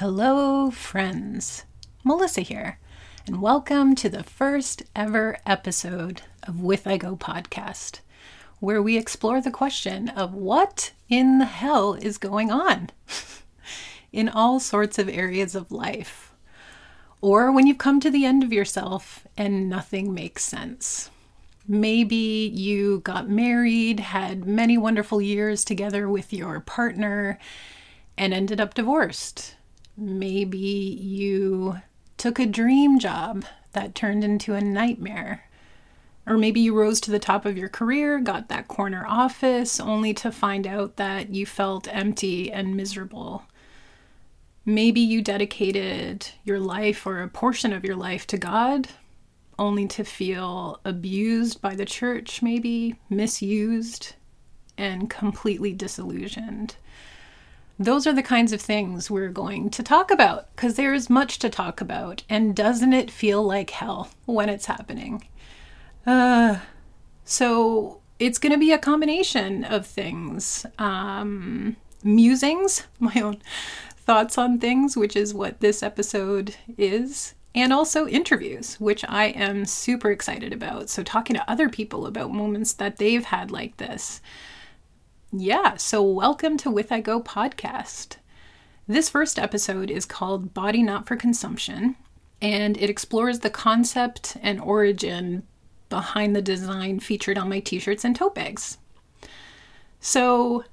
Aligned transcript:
Hello, 0.00 0.70
friends. 0.70 1.64
Melissa 2.04 2.42
here, 2.42 2.78
and 3.26 3.40
welcome 3.40 3.94
to 3.94 4.10
the 4.10 4.22
first 4.22 4.82
ever 4.94 5.38
episode 5.46 6.20
of 6.42 6.60
With 6.60 6.86
I 6.86 6.98
Go 6.98 7.16
podcast, 7.16 8.00
where 8.60 8.82
we 8.82 8.98
explore 8.98 9.40
the 9.40 9.50
question 9.50 10.10
of 10.10 10.34
what 10.34 10.92
in 11.08 11.38
the 11.38 11.46
hell 11.46 11.94
is 11.94 12.18
going 12.18 12.50
on 12.50 12.90
in 14.12 14.28
all 14.28 14.60
sorts 14.60 14.98
of 14.98 15.08
areas 15.08 15.54
of 15.54 15.72
life, 15.72 16.34
or 17.22 17.50
when 17.50 17.66
you've 17.66 17.78
come 17.78 17.98
to 18.00 18.10
the 18.10 18.26
end 18.26 18.42
of 18.42 18.52
yourself 18.52 19.26
and 19.34 19.66
nothing 19.66 20.12
makes 20.12 20.44
sense. 20.44 21.10
Maybe 21.66 22.52
you 22.54 23.00
got 23.00 23.30
married, 23.30 24.00
had 24.00 24.44
many 24.44 24.76
wonderful 24.76 25.22
years 25.22 25.64
together 25.64 26.06
with 26.06 26.34
your 26.34 26.60
partner, 26.60 27.38
and 28.18 28.34
ended 28.34 28.60
up 28.60 28.74
divorced 28.74 29.55
Maybe 29.96 30.58
you 30.58 31.80
took 32.18 32.38
a 32.38 32.46
dream 32.46 32.98
job 32.98 33.44
that 33.72 33.94
turned 33.94 34.24
into 34.24 34.54
a 34.54 34.60
nightmare. 34.60 35.48
Or 36.26 36.36
maybe 36.36 36.60
you 36.60 36.74
rose 36.74 37.00
to 37.02 37.10
the 37.10 37.18
top 37.18 37.46
of 37.46 37.56
your 37.56 37.68
career, 37.68 38.18
got 38.18 38.48
that 38.48 38.68
corner 38.68 39.06
office, 39.06 39.78
only 39.78 40.12
to 40.14 40.32
find 40.32 40.66
out 40.66 40.96
that 40.96 41.34
you 41.34 41.46
felt 41.46 41.88
empty 41.90 42.50
and 42.50 42.76
miserable. 42.76 43.44
Maybe 44.64 45.00
you 45.00 45.22
dedicated 45.22 46.28
your 46.42 46.58
life 46.58 47.06
or 47.06 47.22
a 47.22 47.28
portion 47.28 47.72
of 47.72 47.84
your 47.84 47.94
life 47.94 48.26
to 48.28 48.36
God, 48.36 48.88
only 49.58 49.86
to 49.86 50.04
feel 50.04 50.80
abused 50.84 51.62
by 51.62 51.76
the 51.76 51.84
church, 51.84 52.42
maybe 52.42 52.96
misused, 53.08 54.14
and 54.76 55.08
completely 55.08 55.72
disillusioned. 55.72 56.74
Those 57.78 58.06
are 58.06 58.12
the 58.12 58.22
kinds 58.22 58.52
of 58.52 58.60
things 58.60 59.10
we're 59.10 59.28
going 59.28 59.68
to 59.70 59.82
talk 59.82 60.10
about 60.10 60.54
because 60.54 60.76
there's 60.76 61.10
much 61.10 61.38
to 61.40 61.50
talk 61.50 61.80
about. 61.80 62.22
And 62.28 62.56
doesn't 62.56 62.94
it 62.94 63.10
feel 63.10 63.42
like 63.42 63.70
hell 63.70 64.10
when 64.24 64.48
it's 64.48 64.66
happening? 64.66 65.26
Uh, 66.06 66.60
so 67.24 68.00
it's 68.18 68.38
going 68.38 68.52
to 68.52 68.58
be 68.58 68.72
a 68.72 68.78
combination 68.78 69.64
of 69.64 69.86
things 69.86 70.64
um, 70.78 71.76
musings, 72.02 72.86
my 72.98 73.20
own 73.20 73.42
thoughts 73.96 74.38
on 74.38 74.58
things, 74.58 74.96
which 74.96 75.16
is 75.16 75.34
what 75.34 75.60
this 75.60 75.82
episode 75.82 76.56
is, 76.78 77.34
and 77.54 77.72
also 77.72 78.06
interviews, 78.06 78.76
which 78.78 79.04
I 79.08 79.26
am 79.26 79.64
super 79.64 80.10
excited 80.10 80.52
about. 80.52 80.88
So, 80.88 81.02
talking 81.02 81.34
to 81.34 81.50
other 81.50 81.68
people 81.68 82.06
about 82.06 82.32
moments 82.32 82.72
that 82.74 82.98
they've 82.98 83.24
had 83.24 83.50
like 83.50 83.78
this. 83.78 84.20
Yeah, 85.32 85.76
so 85.76 86.04
welcome 86.04 86.56
to 86.58 86.70
With 86.70 86.92
I 86.92 87.00
Go 87.00 87.20
podcast. 87.20 88.16
This 88.86 89.08
first 89.08 89.40
episode 89.40 89.90
is 89.90 90.06
called 90.06 90.54
Body 90.54 90.84
Not 90.84 91.08
for 91.08 91.16
Consumption, 91.16 91.96
and 92.40 92.76
it 92.76 92.88
explores 92.88 93.40
the 93.40 93.50
concept 93.50 94.36
and 94.40 94.60
origin 94.60 95.42
behind 95.88 96.36
the 96.36 96.42
design 96.42 97.00
featured 97.00 97.38
on 97.38 97.48
my 97.48 97.58
t 97.58 97.80
shirts 97.80 98.04
and 98.04 98.14
tote 98.14 98.36
bags. 98.36 98.78
So, 99.98 100.64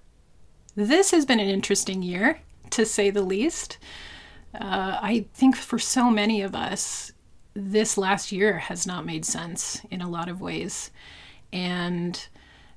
this 0.75 1.09
has 1.09 1.25
been 1.25 1.39
an 1.39 1.49
interesting 1.49 2.03
year, 2.03 2.39
to 2.69 2.85
say 2.85 3.09
the 3.09 3.23
least. 3.23 3.79
Uh, 4.53 4.99
I 5.01 5.25
think 5.33 5.55
for 5.55 5.79
so 5.79 6.11
many 6.11 6.43
of 6.43 6.53
us, 6.53 7.11
this 7.55 7.97
last 7.97 8.31
year 8.31 8.59
has 8.59 8.85
not 8.85 9.03
made 9.03 9.25
sense 9.25 9.81
in 9.89 9.99
a 9.99 10.09
lot 10.09 10.29
of 10.29 10.41
ways. 10.41 10.91
And 11.51 12.27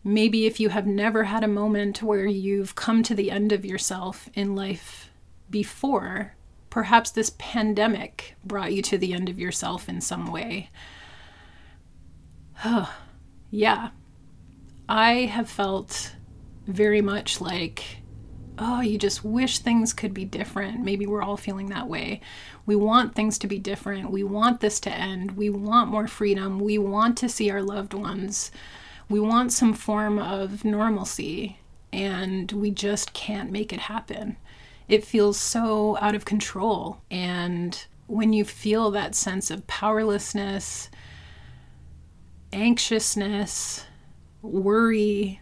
Maybe 0.06 0.46
if 0.46 0.60
you 0.60 0.68
have 0.68 0.86
never 0.86 1.24
had 1.24 1.42
a 1.42 1.48
moment 1.48 2.00
where 2.00 2.26
you've 2.26 2.76
come 2.76 3.02
to 3.02 3.14
the 3.14 3.28
end 3.28 3.50
of 3.50 3.64
yourself 3.64 4.30
in 4.34 4.54
life 4.54 5.10
before, 5.50 6.36
perhaps 6.70 7.10
this 7.10 7.32
pandemic 7.38 8.36
brought 8.44 8.72
you 8.72 8.82
to 8.82 8.98
the 8.98 9.12
end 9.12 9.28
of 9.28 9.40
yourself 9.40 9.88
in 9.88 10.00
some 10.00 10.30
way. 10.30 10.70
yeah. 13.50 13.88
I 14.88 15.12
have 15.24 15.50
felt 15.50 16.14
very 16.68 17.00
much 17.00 17.40
like, 17.40 17.82
oh, 18.58 18.82
you 18.82 18.98
just 18.98 19.24
wish 19.24 19.58
things 19.58 19.92
could 19.92 20.14
be 20.14 20.24
different. 20.24 20.84
Maybe 20.84 21.04
we're 21.04 21.22
all 21.22 21.36
feeling 21.36 21.70
that 21.70 21.88
way. 21.88 22.20
We 22.64 22.76
want 22.76 23.16
things 23.16 23.38
to 23.38 23.48
be 23.48 23.58
different. 23.58 24.12
We 24.12 24.22
want 24.22 24.60
this 24.60 24.78
to 24.80 24.90
end. 24.92 25.32
We 25.32 25.50
want 25.50 25.90
more 25.90 26.06
freedom. 26.06 26.60
We 26.60 26.78
want 26.78 27.18
to 27.18 27.28
see 27.28 27.50
our 27.50 27.60
loved 27.60 27.92
ones 27.92 28.52
we 29.08 29.20
want 29.20 29.52
some 29.52 29.72
form 29.72 30.18
of 30.18 30.64
normalcy 30.64 31.58
and 31.92 32.50
we 32.52 32.70
just 32.70 33.12
can't 33.12 33.50
make 33.50 33.72
it 33.72 33.80
happen. 33.80 34.36
It 34.88 35.04
feels 35.04 35.38
so 35.38 35.96
out 36.00 36.14
of 36.14 36.24
control. 36.24 37.00
And 37.10 37.86
when 38.06 38.32
you 38.32 38.44
feel 38.44 38.90
that 38.90 39.14
sense 39.14 39.50
of 39.50 39.66
powerlessness, 39.66 40.90
anxiousness, 42.52 43.84
worry, 44.42 45.40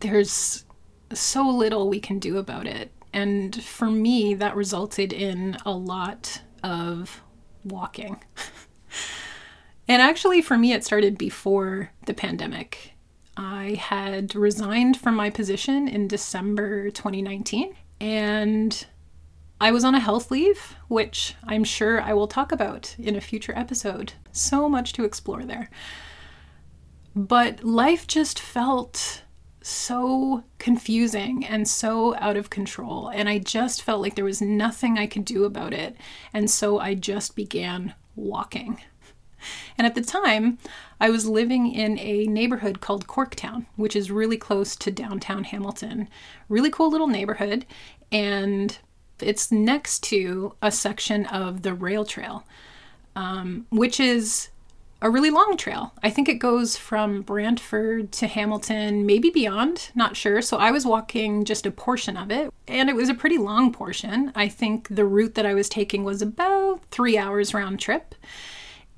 there's 0.00 0.64
so 1.12 1.48
little 1.48 1.88
we 1.88 2.00
can 2.00 2.18
do 2.18 2.38
about 2.38 2.66
it. 2.66 2.90
And 3.12 3.62
for 3.62 3.90
me, 3.90 4.34
that 4.34 4.54
resulted 4.54 5.12
in 5.12 5.56
a 5.66 5.72
lot 5.72 6.42
of 6.62 7.22
walking. 7.64 8.22
And 9.90 10.00
actually, 10.00 10.40
for 10.40 10.56
me, 10.56 10.72
it 10.72 10.84
started 10.84 11.18
before 11.18 11.90
the 12.06 12.14
pandemic. 12.14 12.92
I 13.36 13.76
had 13.76 14.36
resigned 14.36 14.96
from 14.96 15.16
my 15.16 15.30
position 15.30 15.88
in 15.88 16.06
December 16.06 16.90
2019, 16.90 17.74
and 18.00 18.86
I 19.60 19.72
was 19.72 19.82
on 19.82 19.96
a 19.96 19.98
health 19.98 20.30
leave, 20.30 20.76
which 20.86 21.34
I'm 21.42 21.64
sure 21.64 22.00
I 22.00 22.12
will 22.12 22.28
talk 22.28 22.52
about 22.52 22.94
in 23.00 23.16
a 23.16 23.20
future 23.20 23.52
episode. 23.56 24.12
So 24.30 24.68
much 24.68 24.92
to 24.92 25.02
explore 25.02 25.42
there. 25.42 25.68
But 27.16 27.64
life 27.64 28.06
just 28.06 28.38
felt 28.38 29.24
so 29.60 30.44
confusing 30.60 31.44
and 31.44 31.66
so 31.66 32.14
out 32.18 32.36
of 32.36 32.48
control. 32.48 33.08
And 33.08 33.28
I 33.28 33.40
just 33.40 33.82
felt 33.82 34.02
like 34.02 34.14
there 34.14 34.24
was 34.24 34.40
nothing 34.40 34.98
I 35.00 35.08
could 35.08 35.24
do 35.24 35.42
about 35.42 35.74
it. 35.74 35.96
And 36.32 36.48
so 36.48 36.78
I 36.78 36.94
just 36.94 37.34
began 37.34 37.94
walking. 38.14 38.80
And 39.78 39.86
at 39.86 39.94
the 39.94 40.02
time, 40.02 40.58
I 41.00 41.10
was 41.10 41.26
living 41.26 41.72
in 41.72 41.98
a 41.98 42.26
neighborhood 42.26 42.80
called 42.80 43.06
Corktown, 43.06 43.66
which 43.76 43.96
is 43.96 44.10
really 44.10 44.36
close 44.36 44.76
to 44.76 44.90
downtown 44.90 45.44
Hamilton. 45.44 46.08
Really 46.48 46.70
cool 46.70 46.90
little 46.90 47.08
neighborhood. 47.08 47.66
And 48.12 48.76
it's 49.20 49.52
next 49.52 50.02
to 50.04 50.54
a 50.62 50.70
section 50.70 51.26
of 51.26 51.62
the 51.62 51.74
rail 51.74 52.04
trail, 52.04 52.44
um, 53.16 53.66
which 53.70 54.00
is 54.00 54.48
a 55.02 55.10
really 55.10 55.30
long 55.30 55.56
trail. 55.56 55.92
I 56.02 56.10
think 56.10 56.28
it 56.28 56.34
goes 56.34 56.76
from 56.76 57.22
Brantford 57.22 58.12
to 58.12 58.26
Hamilton, 58.26 59.06
maybe 59.06 59.30
beyond, 59.30 59.90
not 59.94 60.16
sure. 60.16 60.42
So 60.42 60.58
I 60.58 60.70
was 60.70 60.84
walking 60.84 61.44
just 61.44 61.64
a 61.64 61.70
portion 61.70 62.16
of 62.16 62.30
it, 62.30 62.52
and 62.68 62.90
it 62.90 62.96
was 62.96 63.08
a 63.08 63.14
pretty 63.14 63.38
long 63.38 63.72
portion. 63.72 64.30
I 64.34 64.48
think 64.48 64.88
the 64.88 65.06
route 65.06 65.34
that 65.36 65.46
I 65.46 65.54
was 65.54 65.68
taking 65.68 66.04
was 66.04 66.20
about 66.20 66.80
three 66.90 67.16
hours 67.16 67.54
round 67.54 67.80
trip 67.80 68.14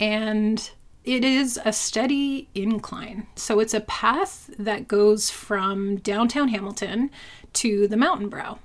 and 0.00 0.70
it 1.04 1.24
is 1.24 1.58
a 1.64 1.72
steady 1.72 2.48
incline. 2.54 3.26
So 3.34 3.60
it's 3.60 3.74
a 3.74 3.80
path 3.80 4.50
that 4.58 4.88
goes 4.88 5.30
from 5.30 5.96
downtown 5.96 6.48
Hamilton 6.48 7.10
to 7.54 7.88
the 7.88 7.96
mountain 7.96 8.28
brow. 8.28 8.58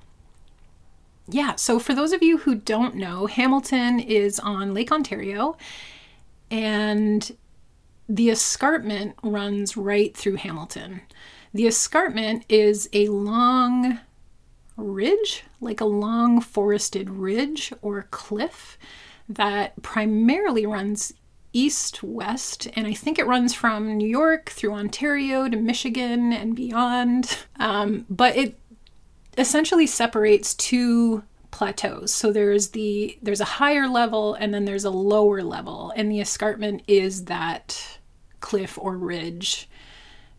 Yeah, 1.28 1.56
so 1.56 1.80
for 1.80 1.94
those 1.94 2.14
of 2.14 2.24
you 2.24 2.38
who 2.38 2.56
don't 2.56 2.96
know, 2.96 3.26
Hamilton 3.26 4.00
is 4.00 4.40
on 4.40 4.74
Lake 4.74 4.92
Ontario 4.92 5.58
and 6.50 7.36
the 8.08 8.30
escarpment 8.30 9.16
runs 9.22 9.76
right 9.76 10.16
through 10.16 10.36
Hamilton. 10.36 11.02
The 11.54 11.68
escarpment 11.68 12.46
is 12.48 12.88
a 12.94 13.10
long 13.10 14.00
ridge, 14.78 15.44
like 15.60 15.82
a 15.82 15.86
long 15.86 16.40
forested 16.40 17.10
ridge 17.10 17.74
or 17.82 18.08
cliff 18.12 18.78
that 19.28 19.82
primarily 19.82 20.66
runs 20.66 21.14
east 21.58 22.04
west, 22.04 22.68
and 22.76 22.86
I 22.86 22.94
think 22.94 23.18
it 23.18 23.26
runs 23.26 23.54
from 23.54 23.98
New 23.98 24.08
York 24.08 24.50
through 24.52 24.74
Ontario 24.74 25.50
to 25.50 25.58
Michigan 25.58 26.32
and 26.32 26.56
beyond. 26.56 27.38
Um, 27.60 28.06
but 28.10 28.36
it 28.36 28.60
essentially 29.38 29.88
separates 29.88 30.54
two 30.54 31.24
plateaus. 31.50 32.14
So 32.14 32.32
there's 32.32 32.70
the 32.70 33.18
there's 33.24 33.42
a 33.42 33.46
higher 33.46 33.88
level 33.88 34.36
and 34.36 34.54
then 34.54 34.66
there's 34.66 34.86
a 34.86 34.92
lower 34.92 35.42
level, 35.42 35.92
and 35.96 36.12
the 36.12 36.22
escarpment 36.22 36.84
is 36.88 37.26
that 37.26 38.00
cliff 38.40 38.78
or 38.80 38.96
ridge 38.96 39.68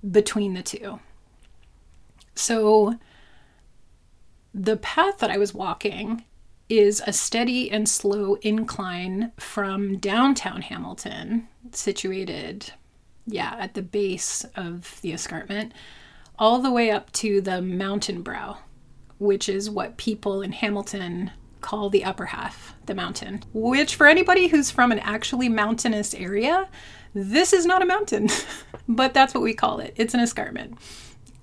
between 0.08 0.54
the 0.54 0.62
two. 0.62 1.00
So 2.36 2.96
the 4.54 4.76
path 4.76 5.18
that 5.18 5.30
I 5.30 5.38
was 5.38 5.52
walking 5.52 6.24
is 6.68 7.02
a 7.06 7.12
steady 7.12 7.70
and 7.70 7.88
slow 7.88 8.34
incline 8.36 9.32
from 9.38 9.98
downtown 9.98 10.62
Hamilton, 10.62 11.48
situated, 11.72 12.72
yeah, 13.26 13.56
at 13.58 13.74
the 13.74 13.82
base 13.82 14.44
of 14.56 15.00
the 15.02 15.12
escarpment, 15.12 15.72
all 16.38 16.60
the 16.60 16.70
way 16.70 16.90
up 16.90 17.10
to 17.12 17.40
the 17.40 17.60
mountain 17.60 18.22
brow, 18.22 18.58
which 19.18 19.48
is 19.48 19.70
what 19.70 19.96
people 19.96 20.42
in 20.42 20.52
Hamilton 20.52 21.30
call 21.60 21.90
the 21.90 22.04
upper 22.04 22.26
half 22.26 22.74
the 22.86 22.94
mountain, 22.94 23.42
which 23.52 23.96
for 23.96 24.06
anybody 24.06 24.48
who's 24.48 24.70
from 24.70 24.92
an 24.92 24.98
actually 25.00 25.48
mountainous 25.48 26.14
area, 26.14 26.68
this 27.14 27.52
is 27.52 27.66
not 27.66 27.82
a 27.82 27.86
mountain, 27.86 28.28
but 28.88 29.14
that's 29.14 29.34
what 29.34 29.42
we 29.42 29.54
call 29.54 29.80
it. 29.80 29.94
It's 29.96 30.14
an 30.14 30.20
escarpment. 30.20 30.78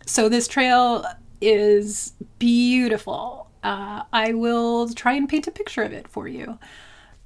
So 0.06 0.30
this 0.30 0.48
trail 0.48 1.06
is 1.42 2.14
beautiful. 2.40 3.45
Uh, 3.66 4.04
I 4.14 4.34
will 4.34 4.90
try 4.90 5.14
and 5.14 5.28
paint 5.28 5.48
a 5.48 5.52
picture 5.52 5.82
of 5.82 5.92
it 5.92 6.08
for 6.08 6.28
you. 6.28 6.60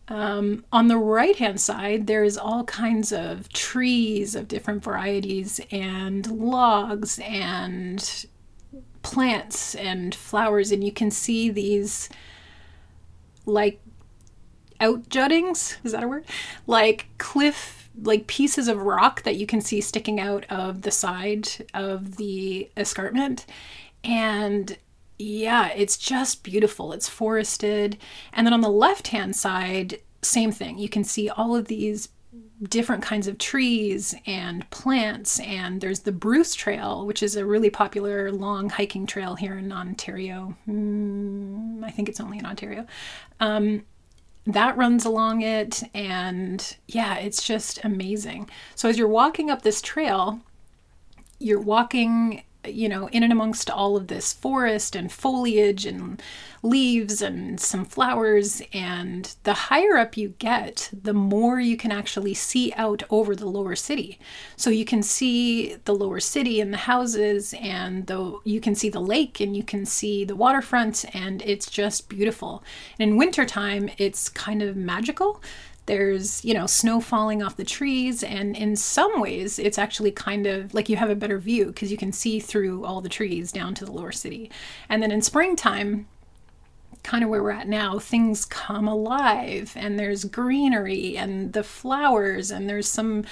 Um, 0.08 0.64
on 0.72 0.88
the 0.88 0.98
right 0.98 1.36
hand 1.36 1.60
side, 1.60 2.08
there's 2.08 2.38
all 2.38 2.64
kinds 2.64 3.12
of 3.12 3.50
trees 3.50 4.36
of 4.36 4.48
different 4.48 4.82
varieties 4.82 5.60
and 5.70 6.26
logs 6.32 7.20
and 7.20 8.26
plants 9.02 9.76
and 9.76 10.16
flowers, 10.16 10.72
and 10.72 10.82
you 10.82 10.94
can 10.94 11.12
see 11.12 11.50
these 11.50 12.08
like 13.46 13.82
outjuttings. 14.80 15.76
Is 15.84 15.92
that 15.92 16.04
a 16.04 16.08
word? 16.08 16.26
Like 16.68 17.08
cliff, 17.18 17.90
like 18.02 18.28
pieces 18.28 18.70
of 18.70 18.82
rock 18.82 19.24
that 19.24 19.36
you 19.36 19.46
can 19.46 19.60
see 19.60 19.82
sticking 19.82 20.22
out 20.22 20.46
of 20.50 20.84
the 20.84 20.92
side 20.92 21.50
of 21.74 22.16
the 22.16 22.70
escarpment. 22.78 23.46
And 24.06 24.78
yeah, 25.20 25.70
it's 25.76 25.98
just 25.98 26.44
beautiful. 26.44 26.94
It's 26.94 27.10
forested. 27.10 27.98
And 28.32 28.48
then 28.48 28.54
on 28.54 28.62
the 28.62 28.70
left 28.70 29.10
hand 29.10 29.36
side, 29.36 30.00
same 30.22 30.52
thing. 30.52 30.78
You 30.78 30.88
can 30.88 31.04
see 31.04 31.30
all 31.30 31.56
of 31.56 31.68
these 31.68 32.10
different 32.64 33.04
kinds 33.04 33.28
of 33.28 33.38
trees 33.38 34.16
and 34.26 34.70
plants. 34.70 35.40
And 35.42 35.82
there's 35.82 36.02
the 36.02 36.14
Bruce 36.14 36.56
Trail, 36.56 37.06
which 37.06 37.22
is 37.22 37.36
a 37.36 37.46
really 37.46 37.70
popular 37.70 38.32
long 38.32 38.70
hiking 38.70 39.06
trail 39.06 39.36
here 39.36 39.58
in 39.58 39.72
Ontario. 39.72 40.56
Mm, 40.68 41.84
I 41.84 41.92
think 41.92 42.08
it's 42.08 42.22
only 42.22 42.40
in 42.40 42.46
Ontario. 42.46 42.86
Um, 43.42 43.84
that 44.48 44.78
runs 44.78 45.04
along 45.04 45.42
it. 45.42 45.84
And 45.94 46.78
yeah, 46.88 47.18
it's 47.18 47.44
just 47.44 47.84
amazing. 47.84 48.50
So 48.76 48.88
as 48.88 48.98
you're 48.98 49.08
walking 49.08 49.50
up 49.50 49.64
this 49.64 49.82
trail, 49.82 50.40
you're 51.40 51.62
walking 51.62 52.44
you 52.66 52.90
know, 52.90 53.08
in 53.10 53.24
and 53.24 53.32
amongst 53.32 53.70
all 53.70 53.96
of 53.96 54.08
this 54.08 54.34
forest 54.34 54.96
and 54.96 55.12
foliage 55.12 55.86
and 55.86 56.22
leaves 56.62 57.22
and 57.22 57.60
some 57.60 57.86
flowers. 57.86 58.62
And 58.74 59.34
the 59.44 59.54
higher 59.54 59.98
up 59.98 60.18
you 60.18 60.36
get, 60.40 60.90
the 60.92 61.14
more 61.14 61.60
you 61.60 61.78
can 61.78 61.92
actually 61.92 62.34
see 62.34 62.74
out 62.74 63.04
over 63.10 63.36
the 63.36 63.48
lower 63.48 63.76
city. 63.76 64.20
So 64.58 64.70
you 64.70 64.84
can 64.84 65.02
see 65.02 65.76
the 65.86 65.96
lower 65.96 66.20
city 66.20 66.60
and 66.60 66.74
the 66.74 66.78
houses, 66.78 67.54
and 67.62 68.08
the 68.08 68.40
you 68.44 68.60
can 68.60 68.76
see 68.76 68.90
the 68.90 69.00
lake 69.00 69.40
and 69.40 69.56
you 69.56 69.64
can 69.64 69.86
see 69.86 70.26
the 70.26 70.36
waterfront, 70.36 71.06
and 71.16 71.42
it's 71.44 71.70
just 71.70 72.10
beautiful. 72.10 72.64
And 73.00 73.12
in 73.12 73.18
wintertime, 73.18 73.90
it's 73.98 74.28
kind 74.28 74.62
of 74.62 74.76
magical 74.76 75.42
there's, 75.90 76.46
you 76.46 76.54
know, 76.54 76.68
snow 76.68 77.02
falling 77.02 77.42
off 77.42 77.58
the 77.58 77.64
trees. 77.64 78.24
And 78.24 78.56
in 78.56 78.76
some 78.76 79.20
ways, 79.20 79.58
it's 79.58 79.80
actually 79.80 80.12
kind 80.12 80.46
of 80.46 80.72
like 80.72 80.88
you 80.88 80.96
have 80.98 81.10
a 81.10 81.16
better 81.16 81.40
view 81.40 81.66
because 81.66 81.90
you 81.90 81.98
can 81.98 82.12
see 82.14 82.40
through 82.40 82.86
all 82.86 83.02
the 83.02 83.10
trees 83.10 83.52
down 83.52 83.74
to 83.74 83.86
the 83.86 83.92
lower 83.92 84.12
city. 84.12 84.52
And 84.88 85.02
then 85.02 85.12
in 85.12 85.24
springtime, 85.24 86.08
kind 87.02 87.24
of 87.24 87.32
where 87.32 87.42
we're 87.42 87.50
at 87.50 87.68
now, 87.68 87.98
things 87.98 88.46
come 88.46 88.88
alive 88.88 89.74
and 89.76 89.98
there's 89.98 90.26
greenery 90.26 91.18
and 91.18 91.54
the 91.54 91.64
flowers 91.64 92.52
and 92.52 92.70
there's 92.70 92.88
some 92.88 93.26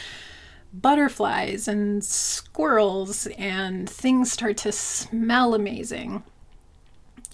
butterflies 0.73 1.67
and 1.67 2.03
squirrels 2.03 3.27
and 3.37 3.87
things 3.87 4.31
start 4.31 4.57
to 4.57 4.71
smell 4.71 5.53
amazing. 5.53 6.23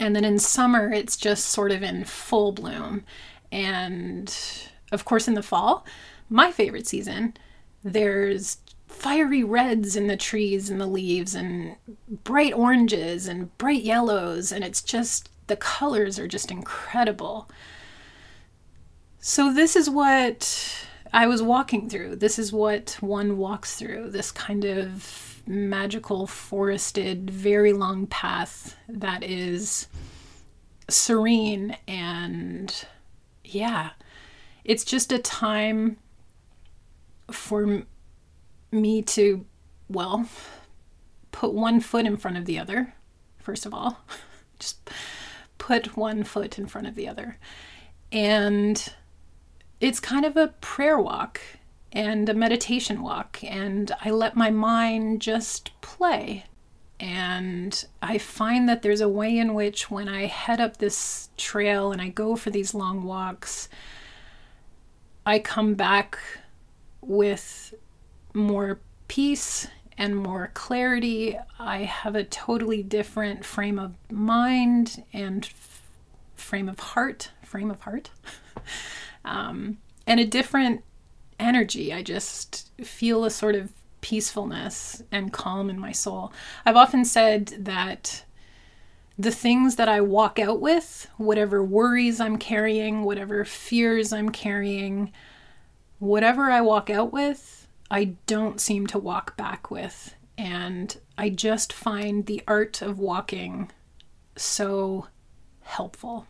And 0.01 0.13
then 0.17 0.25
in 0.25 0.37
summer, 0.37 0.91
it's 0.91 1.15
just 1.15 1.45
sort 1.45 1.71
of 1.71 1.81
in 1.81 2.03
full 2.03 2.51
bloom. 2.51 3.05
And 3.53 4.35
of 4.93 5.05
course, 5.05 5.27
in 5.27 5.33
the 5.33 5.43
fall, 5.43 5.85
my 6.29 6.51
favorite 6.51 6.87
season, 6.87 7.35
there's 7.83 8.57
fiery 8.87 9.43
reds 9.43 9.95
in 9.95 10.07
the 10.07 10.15
trees 10.15 10.69
and 10.69 10.79
the 10.79 10.87
leaves, 10.87 11.35
and 11.35 11.75
bright 12.23 12.53
oranges 12.53 13.27
and 13.27 13.55
bright 13.57 13.83
yellows, 13.83 14.51
and 14.51 14.63
it's 14.63 14.81
just 14.81 15.29
the 15.47 15.55
colors 15.57 16.17
are 16.19 16.27
just 16.27 16.51
incredible. 16.51 17.49
So, 19.19 19.53
this 19.53 19.75
is 19.75 19.89
what 19.89 20.87
I 21.11 21.27
was 21.27 21.41
walking 21.41 21.89
through. 21.89 22.17
This 22.17 22.39
is 22.39 22.53
what 22.53 22.97
one 22.99 23.37
walks 23.37 23.75
through 23.75 24.11
this 24.11 24.31
kind 24.31 24.65
of 24.65 25.41
magical, 25.45 26.27
forested, 26.27 27.29
very 27.29 27.73
long 27.73 28.07
path 28.07 28.77
that 28.87 29.23
is 29.23 29.87
serene 30.89 31.75
and, 31.87 32.85
yeah, 33.43 33.91
it's 34.65 34.83
just 34.83 35.11
a 35.11 35.19
time 35.19 35.97
for 37.31 37.83
me 38.71 39.01
to, 39.01 39.45
well, 39.89 40.27
put 41.31 41.53
one 41.53 41.79
foot 41.79 42.05
in 42.05 42.17
front 42.17 42.37
of 42.37 42.45
the 42.45 42.59
other, 42.59 42.93
first 43.39 43.65
of 43.65 43.73
all. 43.73 43.99
just 44.59 44.89
put 45.57 45.97
one 45.97 46.23
foot 46.23 46.57
in 46.57 46.67
front 46.67 46.87
of 46.87 46.95
the 46.95 47.07
other. 47.07 47.37
And 48.11 48.93
it's 49.79 49.99
kind 49.99 50.25
of 50.25 50.37
a 50.37 50.53
prayer 50.61 50.99
walk 50.99 51.41
and 51.91 52.27
a 52.27 52.33
meditation 52.33 53.01
walk, 53.03 53.43
and 53.43 53.91
I 54.01 54.09
let 54.09 54.35
my 54.35 54.49
mind 54.49 55.21
just 55.21 55.79
play. 55.81 56.45
And 56.99 57.85
I 58.01 58.17
find 58.17 58.67
that 58.69 58.81
there's 58.81 59.01
a 59.01 59.09
way 59.09 59.37
in 59.37 59.53
which, 59.53 59.91
when 59.91 60.07
I 60.07 60.25
head 60.25 60.61
up 60.61 60.77
this 60.77 61.29
trail 61.37 61.91
and 61.91 62.01
I 62.01 62.07
go 62.09 62.35
for 62.35 62.49
these 62.49 62.73
long 62.73 63.03
walks, 63.03 63.67
I 65.25 65.39
come 65.39 65.75
back 65.75 66.17
with 67.01 67.73
more 68.33 68.79
peace 69.07 69.67
and 69.97 70.15
more 70.15 70.51
clarity. 70.53 71.37
I 71.59 71.83
have 71.83 72.15
a 72.15 72.23
totally 72.23 72.83
different 72.83 73.45
frame 73.45 73.79
of 73.79 73.95
mind 74.11 75.03
and 75.13 75.45
f- 75.45 75.81
frame 76.35 76.67
of 76.67 76.79
heart, 76.79 77.31
frame 77.43 77.69
of 77.69 77.81
heart, 77.81 78.09
um, 79.25 79.77
and 80.07 80.19
a 80.19 80.25
different 80.25 80.83
energy. 81.39 81.93
I 81.93 82.01
just 82.03 82.71
feel 82.83 83.23
a 83.23 83.29
sort 83.29 83.55
of 83.55 83.71
peacefulness 84.01 85.01
and 85.11 85.31
calm 85.31 85.69
in 85.69 85.79
my 85.79 85.91
soul. 85.91 86.33
I've 86.65 86.75
often 86.75 87.05
said 87.05 87.53
that 87.59 88.25
the 89.17 89.31
things 89.31 89.75
that 89.75 89.87
I 89.87 90.01
walk 90.01 90.39
out 90.39 90.59
with, 90.59 91.07
whatever 91.17 91.63
worries 91.63 92.19
I'm 92.19 92.37
carrying, 92.37 93.03
whatever 93.03 93.45
fears 93.45 94.11
I'm 94.11 94.29
carrying, 94.29 95.11
whatever 95.99 96.49
I 96.49 96.61
walk 96.61 96.89
out 96.89 97.13
with, 97.13 97.67
I 97.91 98.15
don't 98.25 98.59
seem 98.59 98.87
to 98.87 98.97
walk 98.97 99.37
back 99.37 99.69
with. 99.69 100.15
And 100.37 100.97
I 101.17 101.29
just 101.29 101.71
find 101.71 102.25
the 102.25 102.41
art 102.47 102.81
of 102.81 102.97
walking 102.97 103.71
so 104.35 105.07
helpful. 105.61 106.25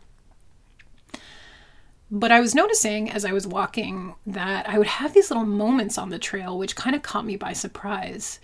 But 2.10 2.30
I 2.30 2.40
was 2.40 2.54
noticing 2.54 3.10
as 3.10 3.24
I 3.24 3.32
was 3.32 3.46
walking 3.46 4.14
that 4.26 4.68
I 4.68 4.76
would 4.76 4.86
have 4.86 5.14
these 5.14 5.30
little 5.30 5.46
moments 5.46 5.96
on 5.96 6.10
the 6.10 6.18
trail 6.18 6.58
which 6.58 6.76
kind 6.76 6.94
of 6.94 7.02
caught 7.02 7.24
me 7.24 7.36
by 7.36 7.54
surprise. 7.54 8.40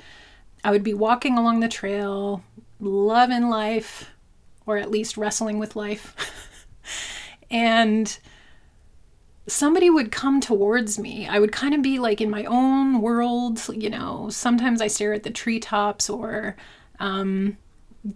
I 0.64 0.70
would 0.70 0.82
be 0.82 0.94
walking 0.94 1.36
along 1.36 1.60
the 1.60 1.68
trail, 1.68 2.42
loving 2.80 3.48
life, 3.50 4.10
or 4.70 4.78
at 4.78 4.90
least 4.90 5.16
wrestling 5.16 5.58
with 5.58 5.76
life. 5.76 6.14
and 7.50 8.18
somebody 9.46 9.90
would 9.90 10.12
come 10.12 10.40
towards 10.40 10.98
me. 10.98 11.26
I 11.26 11.38
would 11.38 11.52
kind 11.52 11.74
of 11.74 11.82
be 11.82 11.98
like 11.98 12.20
in 12.20 12.30
my 12.30 12.44
own 12.44 13.00
world, 13.00 13.60
you 13.74 13.90
know. 13.90 14.28
Sometimes 14.30 14.80
I 14.80 14.86
stare 14.86 15.12
at 15.12 15.24
the 15.24 15.30
treetops 15.30 16.08
or, 16.08 16.56
um, 17.00 17.56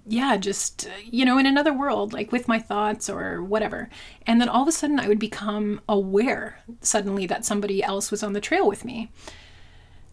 yeah, 0.06 0.36
just, 0.36 0.88
you 1.04 1.24
know, 1.24 1.36
in 1.36 1.46
another 1.46 1.72
world, 1.72 2.12
like 2.12 2.32
with 2.32 2.48
my 2.48 2.58
thoughts 2.58 3.10
or 3.10 3.42
whatever. 3.42 3.90
And 4.26 4.40
then 4.40 4.48
all 4.48 4.62
of 4.62 4.68
a 4.68 4.72
sudden 4.72 5.00
I 5.00 5.08
would 5.08 5.18
become 5.18 5.80
aware 5.88 6.60
suddenly 6.80 7.26
that 7.26 7.44
somebody 7.44 7.82
else 7.82 8.10
was 8.10 8.22
on 8.22 8.32
the 8.32 8.40
trail 8.40 8.66
with 8.66 8.84
me, 8.84 9.10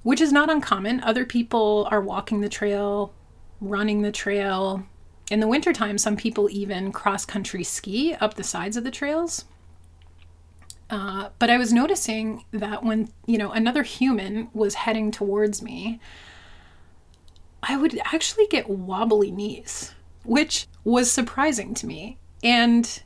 which 0.04 0.20
is 0.20 0.34
not 0.34 0.50
uncommon. 0.50 1.02
Other 1.02 1.26
people 1.26 1.88
are 1.92 2.02
walking 2.02 2.42
the 2.42 2.50
trail, 2.50 3.14
running 3.62 4.02
the 4.02 4.12
trail, 4.12 4.84
in 5.30 5.40
the 5.40 5.48
wintertime, 5.48 5.98
some 5.98 6.18
people 6.18 6.50
even 6.50 6.92
cross 6.92 7.26
country 7.26 7.64
ski 7.64 8.16
up 8.16 8.34
the 8.34 8.44
sides 8.44 8.78
of 8.78 8.84
the 8.84 8.92
trails. 8.92 9.46
Uh, 10.90 11.30
but 11.40 11.50
I 11.50 11.58
was 11.58 11.72
noticing 11.72 12.44
that 12.52 12.84
when, 12.84 13.10
you 13.26 13.38
know, 13.38 13.52
another 13.52 13.84
human 13.84 14.50
was 14.54 14.74
heading 14.74 15.10
towards 15.10 15.62
me, 15.62 16.02
I 17.64 17.78
would 17.78 18.00
actually 18.04 18.48
get 18.48 18.70
wobbly 18.70 19.32
knees, 19.32 19.94
which 20.24 20.68
was 20.84 21.10
surprising 21.10 21.74
to 21.76 21.88
me. 21.88 22.18
And 22.44 23.02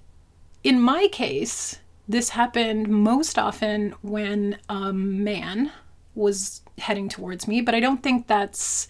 in 0.64 0.82
my 0.82 1.10
case, 1.12 1.80
this 2.08 2.30
happened 2.30 2.88
most 2.88 3.38
often 3.38 3.94
when 4.02 4.58
a 4.68 4.92
man 4.92 5.72
was 6.16 6.62
heading 6.80 7.10
towards 7.10 7.48
me, 7.48 7.62
but 7.62 7.76
I 7.76 7.80
don't 7.80 8.02
think 8.02 8.26
that's 8.26 8.88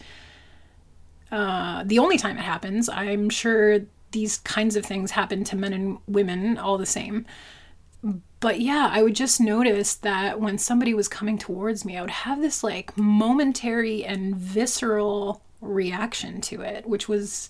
uh, 1.32 1.84
the 1.86 2.00
only 2.00 2.17
time 2.17 2.38
it 2.38 2.44
happens, 2.44 2.89
I'm 2.89 3.29
sure 3.29 3.79
these 4.12 4.38
kinds 4.39 4.75
of 4.75 4.86
things 4.86 5.12
happen 5.12 5.44
to 5.46 5.55
men 5.55 5.74
and 5.74 5.98
women 6.08 6.58
all 6.58 6.77
the 6.77 6.86
same. 6.86 7.25
But 8.39 8.62
yeah, 8.62 8.89
I 8.91 9.01
would 9.01 9.15
just 9.15 9.41
notice 9.41 9.96
that 9.96 10.39
when 10.39 10.58
somebody 10.58 10.94
was 10.94 11.08
coming 11.08 11.38
towards 11.38 11.84
me, 11.84 11.98
I 11.98 12.01
would 12.01 12.12
have 12.12 12.41
this 12.41 12.63
like 12.63 12.96
momentary 12.98 14.05
and 14.05 14.36
visceral 14.36 15.41
reaction 15.62 16.41
to 16.41 16.62
it, 16.62 16.86
which 16.86 17.10
was, 17.10 17.50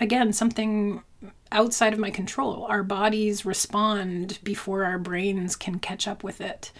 again, 0.00 0.32
something 0.32 1.02
outside 1.52 1.92
of 1.92 1.98
my 1.98 2.10
control. 2.10 2.64
Our 2.64 2.82
bodies 2.82 3.44
respond 3.44 4.38
before 4.42 4.84
our 4.84 4.98
brains 4.98 5.56
can 5.56 5.78
catch 5.78 6.08
up 6.08 6.24
with 6.24 6.40
it. 6.40 6.72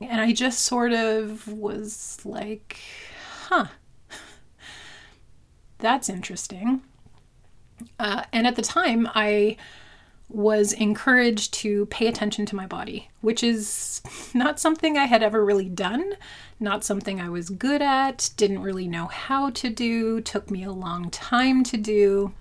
And 0.00 0.20
I 0.20 0.32
just 0.32 0.60
sort 0.60 0.92
of 0.92 1.48
was 1.48 2.20
like, 2.24 2.78
huh, 3.48 3.66
that's 5.80 6.08
interesting. 6.08 6.82
Uh, 7.98 8.24
and 8.32 8.46
at 8.46 8.56
the 8.56 8.62
time, 8.62 9.08
I 9.14 9.56
was 10.28 10.72
encouraged 10.72 11.52
to 11.52 11.86
pay 11.86 12.06
attention 12.06 12.46
to 12.46 12.56
my 12.56 12.66
body, 12.66 13.10
which 13.20 13.42
is 13.42 14.00
not 14.34 14.60
something 14.60 14.96
I 14.96 15.06
had 15.06 15.22
ever 15.22 15.44
really 15.44 15.68
done, 15.68 16.14
not 16.60 16.84
something 16.84 17.20
I 17.20 17.28
was 17.28 17.50
good 17.50 17.82
at, 17.82 18.30
didn't 18.36 18.62
really 18.62 18.86
know 18.86 19.06
how 19.06 19.50
to 19.50 19.68
do, 19.68 20.20
took 20.20 20.50
me 20.50 20.62
a 20.62 20.72
long 20.72 21.10
time 21.10 21.64
to 21.64 21.76
do. 21.76 22.32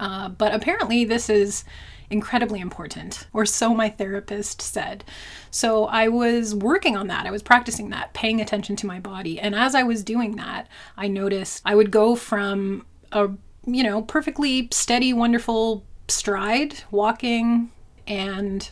Uh, 0.00 0.28
but 0.28 0.54
apparently, 0.54 1.04
this 1.04 1.28
is 1.28 1.64
incredibly 2.10 2.60
important, 2.60 3.26
or 3.32 3.44
so 3.44 3.74
my 3.74 3.88
therapist 3.88 4.62
said. 4.62 5.04
So 5.50 5.86
I 5.86 6.08
was 6.08 6.54
working 6.54 6.96
on 6.96 7.06
that. 7.08 7.26
I 7.26 7.30
was 7.30 7.42
practicing 7.42 7.90
that, 7.90 8.14
paying 8.14 8.40
attention 8.40 8.76
to 8.76 8.86
my 8.86 9.00
body. 9.00 9.38
And 9.38 9.54
as 9.54 9.74
I 9.74 9.82
was 9.82 10.02
doing 10.02 10.36
that, 10.36 10.68
I 10.96 11.08
noticed 11.08 11.62
I 11.64 11.74
would 11.74 11.90
go 11.90 12.14
from 12.16 12.86
a 13.12 13.30
you 13.68 13.82
know, 13.82 14.02
perfectly 14.02 14.68
steady, 14.70 15.12
wonderful 15.12 15.84
stride 16.08 16.82
walking 16.90 17.70
and 18.06 18.70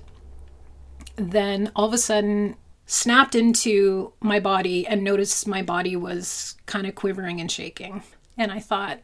then 1.16 1.70
all 1.76 1.86
of 1.86 1.92
a 1.92 1.98
sudden 1.98 2.56
snapped 2.86 3.34
into 3.34 4.12
my 4.20 4.40
body 4.40 4.86
and 4.86 5.02
noticed 5.04 5.46
my 5.46 5.60
body 5.60 5.96
was 5.96 6.56
kind 6.66 6.86
of 6.86 6.94
quivering 6.94 7.40
and 7.40 7.50
shaking. 7.50 8.02
And 8.38 8.50
I 8.50 8.60
thought, 8.60 9.00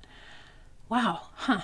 wow, 0.89 1.23
huh, 1.35 1.63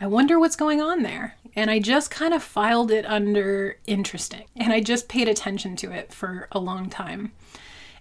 I 0.00 0.06
wonder 0.06 0.38
what's 0.38 0.56
going 0.56 0.80
on 0.80 1.02
there. 1.02 1.36
And 1.54 1.70
I 1.70 1.78
just 1.78 2.10
kind 2.10 2.32
of 2.32 2.42
filed 2.42 2.90
it 2.90 3.04
under 3.06 3.76
interesting. 3.86 4.44
And 4.56 4.72
I 4.72 4.80
just 4.80 5.08
paid 5.08 5.28
attention 5.28 5.76
to 5.76 5.92
it 5.92 6.12
for 6.12 6.48
a 6.52 6.58
long 6.58 6.88
time. 6.88 7.32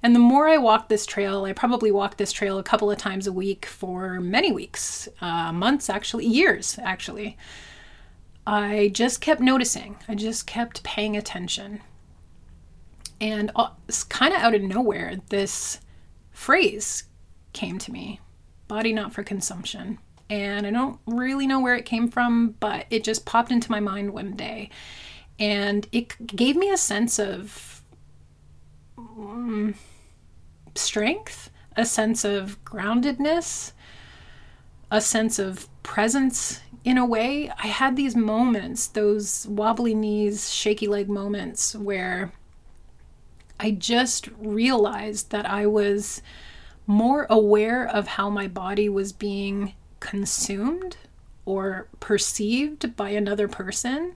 And 0.03 0.15
the 0.15 0.19
more 0.19 0.47
I 0.47 0.57
walked 0.57 0.89
this 0.89 1.05
trail, 1.05 1.45
I 1.45 1.53
probably 1.53 1.91
walked 1.91 2.17
this 2.17 2.31
trail 2.31 2.57
a 2.57 2.63
couple 2.63 2.89
of 2.89 2.97
times 2.97 3.27
a 3.27 3.33
week 3.33 3.65
for 3.65 4.19
many 4.19 4.51
weeks, 4.51 5.07
uh, 5.19 5.51
months 5.51 5.89
actually, 5.89 6.25
years 6.25 6.79
actually. 6.81 7.37
I 8.47 8.89
just 8.93 9.21
kept 9.21 9.41
noticing, 9.41 9.97
I 10.07 10.15
just 10.15 10.47
kept 10.47 10.81
paying 10.83 11.15
attention. 11.15 11.81
And 13.19 13.51
it's 13.87 14.03
kind 14.03 14.33
of 14.33 14.41
out 14.41 14.55
of 14.55 14.63
nowhere, 14.63 15.17
this 15.29 15.79
phrase 16.31 17.03
came 17.53 17.77
to 17.77 17.91
me 17.91 18.19
body 18.67 18.93
not 18.93 19.13
for 19.13 19.21
consumption. 19.21 19.99
And 20.31 20.65
I 20.65 20.71
don't 20.71 20.97
really 21.05 21.45
know 21.45 21.59
where 21.59 21.75
it 21.75 21.83
came 21.83 22.07
from, 22.07 22.55
but 22.61 22.85
it 22.89 23.03
just 23.03 23.25
popped 23.25 23.51
into 23.51 23.69
my 23.69 23.81
mind 23.81 24.13
one 24.13 24.31
day. 24.31 24.69
And 25.37 25.85
it 25.91 26.25
gave 26.25 26.55
me 26.55 26.71
a 26.71 26.77
sense 26.77 27.19
of 27.19 27.83
um, 28.97 29.75
strength, 30.73 31.49
a 31.75 31.85
sense 31.85 32.23
of 32.23 32.63
groundedness, 32.63 33.73
a 34.89 35.01
sense 35.01 35.37
of 35.37 35.67
presence 35.83 36.61
in 36.85 36.97
a 36.97 37.05
way. 37.05 37.51
I 37.61 37.67
had 37.67 37.97
these 37.97 38.15
moments, 38.15 38.87
those 38.87 39.45
wobbly 39.47 39.93
knees, 39.93 40.53
shaky 40.53 40.87
leg 40.87 41.09
moments 41.09 41.75
where 41.75 42.31
I 43.59 43.71
just 43.71 44.29
realized 44.39 45.31
that 45.31 45.45
I 45.45 45.65
was 45.65 46.21
more 46.87 47.27
aware 47.29 47.85
of 47.85 48.07
how 48.07 48.29
my 48.29 48.47
body 48.47 48.87
was 48.87 49.11
being 49.11 49.73
consumed 50.01 50.97
or 51.45 51.87
perceived 52.01 52.97
by 52.97 53.09
another 53.11 53.47
person 53.47 54.15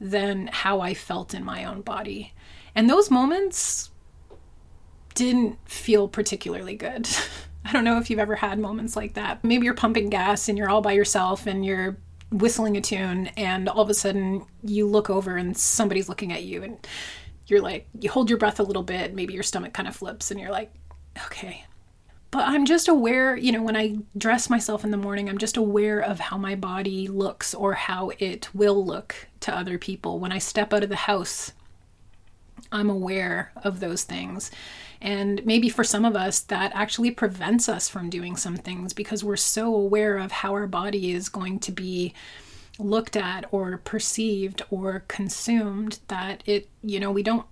than 0.00 0.48
how 0.48 0.80
I 0.80 0.92
felt 0.92 1.32
in 1.32 1.44
my 1.44 1.64
own 1.64 1.82
body. 1.82 2.34
And 2.74 2.90
those 2.90 3.10
moments 3.10 3.90
didn't 5.14 5.58
feel 5.68 6.08
particularly 6.08 6.74
good. 6.74 7.08
I 7.64 7.72
don't 7.72 7.84
know 7.84 7.98
if 7.98 8.10
you've 8.10 8.18
ever 8.18 8.36
had 8.36 8.58
moments 8.58 8.96
like 8.96 9.14
that. 9.14 9.42
Maybe 9.44 9.64
you're 9.64 9.74
pumping 9.74 10.10
gas 10.10 10.48
and 10.48 10.58
you're 10.58 10.68
all 10.68 10.82
by 10.82 10.92
yourself 10.92 11.46
and 11.46 11.64
you're 11.64 11.96
whistling 12.30 12.76
a 12.76 12.80
tune, 12.80 13.28
and 13.36 13.68
all 13.68 13.82
of 13.82 13.90
a 13.90 13.94
sudden 13.94 14.44
you 14.62 14.86
look 14.86 15.10
over 15.10 15.36
and 15.36 15.56
somebody's 15.56 16.08
looking 16.08 16.32
at 16.32 16.42
you, 16.42 16.62
and 16.62 16.86
you're 17.46 17.60
like, 17.60 17.86
you 18.00 18.10
hold 18.10 18.28
your 18.28 18.38
breath 18.38 18.58
a 18.58 18.64
little 18.64 18.82
bit, 18.82 19.14
maybe 19.14 19.32
your 19.32 19.42
stomach 19.42 19.72
kind 19.72 19.88
of 19.88 19.94
flips, 19.94 20.30
and 20.30 20.40
you're 20.40 20.50
like, 20.50 20.72
okay. 21.26 21.64
But 22.36 22.48
I'm 22.48 22.66
just 22.66 22.86
aware, 22.86 23.34
you 23.34 23.50
know, 23.50 23.62
when 23.62 23.78
I 23.78 23.96
dress 24.14 24.50
myself 24.50 24.84
in 24.84 24.90
the 24.90 24.98
morning, 24.98 25.26
I'm 25.26 25.38
just 25.38 25.56
aware 25.56 26.00
of 26.00 26.20
how 26.20 26.36
my 26.36 26.54
body 26.54 27.08
looks 27.08 27.54
or 27.54 27.72
how 27.72 28.10
it 28.18 28.54
will 28.54 28.84
look 28.84 29.28
to 29.40 29.56
other 29.56 29.78
people. 29.78 30.18
When 30.18 30.32
I 30.32 30.36
step 30.36 30.74
out 30.74 30.82
of 30.82 30.90
the 30.90 30.96
house, 30.96 31.52
I'm 32.70 32.90
aware 32.90 33.52
of 33.64 33.80
those 33.80 34.04
things. 34.04 34.50
And 35.00 35.46
maybe 35.46 35.70
for 35.70 35.82
some 35.82 36.04
of 36.04 36.14
us, 36.14 36.40
that 36.40 36.72
actually 36.74 37.10
prevents 37.10 37.70
us 37.70 37.88
from 37.88 38.10
doing 38.10 38.36
some 38.36 38.58
things 38.58 38.92
because 38.92 39.24
we're 39.24 39.36
so 39.36 39.74
aware 39.74 40.18
of 40.18 40.30
how 40.30 40.52
our 40.52 40.66
body 40.66 41.12
is 41.12 41.30
going 41.30 41.58
to 41.60 41.72
be 41.72 42.12
looked 42.78 43.16
at 43.16 43.46
or 43.50 43.78
perceived 43.78 44.60
or 44.70 45.04
consumed 45.08 46.00
that 46.08 46.42
it, 46.44 46.68
you 46.82 47.00
know, 47.00 47.10
we 47.10 47.22
don't 47.22 47.46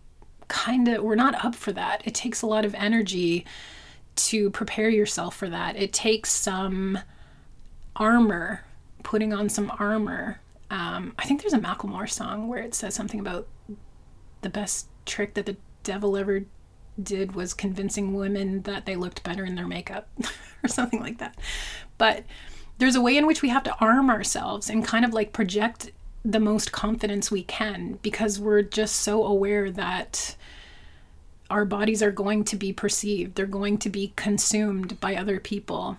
kind 0.49 0.89
of, 0.89 1.03
we're 1.03 1.15
not 1.15 1.43
up 1.43 1.55
for 1.55 1.73
that. 1.73 2.07
It 2.07 2.15
takes 2.15 2.43
a 2.43 2.47
lot 2.47 2.67
of 2.67 2.75
energy 2.75 3.47
to 4.17 4.51
prepare 4.51 4.89
yourself 4.89 5.37
for 5.37 5.49
that. 5.49 5.77
It 5.77 5.93
takes 5.93 6.31
some 6.31 6.99
armor, 7.97 8.65
putting 9.03 9.33
on 9.33 9.49
some 9.49 9.73
armor. 9.79 10.41
Um, 10.71 11.15
I 11.19 11.25
think 11.25 11.43
there's 11.43 11.53
a 11.53 11.59
Macklemore 11.59 12.11
song 12.11 12.49
where 12.49 12.63
it 12.63 12.75
says 12.75 12.95
something 12.95 13.21
about 13.21 13.49
the 14.43 14.51
best 14.51 14.89
trick 15.07 15.35
that 15.35 15.47
the 15.47 15.57
devil 15.83 16.17
ever 16.17 16.45
did 17.03 17.35
was 17.35 17.55
convincing 17.55 18.15
women 18.15 18.63
that 18.63 18.87
they 18.87 18.97
looked 18.97 19.23
better 19.25 19.45
in 19.45 19.55
their 19.55 19.67
makeup 19.67 20.09
or 20.65 20.69
something 20.69 21.01
like 21.01 21.19
that. 21.19 21.37
But 21.99 22.25
there's 22.79 22.97
a 22.97 23.01
way 23.01 23.17
in 23.17 23.27
which 23.27 23.43
we 23.43 23.49
have 23.49 23.63
to 23.65 23.77
arm 23.79 24.11
ourselves 24.11 24.69
and 24.69 24.85
kind 24.85 25.05
of 25.05 25.13
like 25.13 25.33
project 25.33 25.93
the 26.25 26.41
most 26.41 26.73
confidence 26.73 27.31
we 27.31 27.43
can 27.43 27.99
because 28.03 28.41
we're 28.41 28.63
just 28.63 28.97
so 28.97 29.25
aware 29.25 29.71
that 29.71 30.37
our 31.51 31.65
bodies 31.65 32.03
are 32.03 32.13
going 32.13 32.45
to 32.45 32.57
be 32.57 32.73
perceived, 32.73 33.35
they're 33.35 33.47
going 33.47 33.79
to 33.79 33.91
be 33.91 34.13
consumed 34.17 34.99
by 35.01 35.17
other 35.17 35.39
people. 35.39 35.97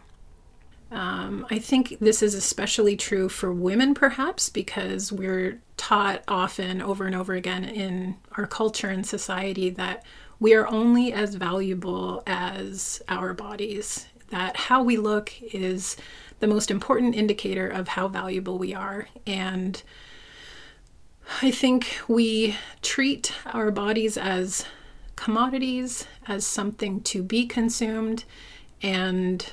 Um, 0.92 1.46
I 1.50 1.60
think 1.60 1.98
this 2.00 2.22
is 2.22 2.36
especially 2.36 2.96
true 2.96 3.28
for 3.28 3.52
women, 3.52 3.94
perhaps, 3.94 4.50
because 4.50 5.12
we're 5.12 5.62
taught 5.78 6.24
often 6.28 6.82
over 6.82 7.06
and 7.06 7.16
over 7.16 7.34
again 7.34 7.64
in 7.64 8.16
our 8.38 8.48
culture 8.48 8.90
and 8.90 9.06
society 9.06 9.70
that 9.72 10.04
we 10.40 10.54
are 10.54 10.68
only 10.68 11.12
as 11.12 11.36
valuable 11.36 12.24
as 12.28 13.02
our 13.10 13.34
bodies, 13.34 14.08
that 14.30 14.56
how 14.58 14.84
we 14.84 14.98
look 14.98 15.32
is 15.42 15.98
the 16.40 16.48
most 16.48 16.70
important 16.70 17.16
indicator 17.16 17.68
of 17.68 17.88
how 17.90 18.08
valuable 18.08 18.58
we 18.58 18.74
are. 18.74 19.08
And 19.26 19.82
I 21.42 21.52
think 21.52 21.98
we 22.08 22.56
treat 22.82 23.34
our 23.48 23.72
bodies 23.72 24.18
as 24.18 24.66
commodities, 25.16 26.06
as 26.28 26.46
something 26.46 27.02
to 27.02 27.24
be 27.24 27.46
consumed, 27.46 28.26
and 28.82 29.52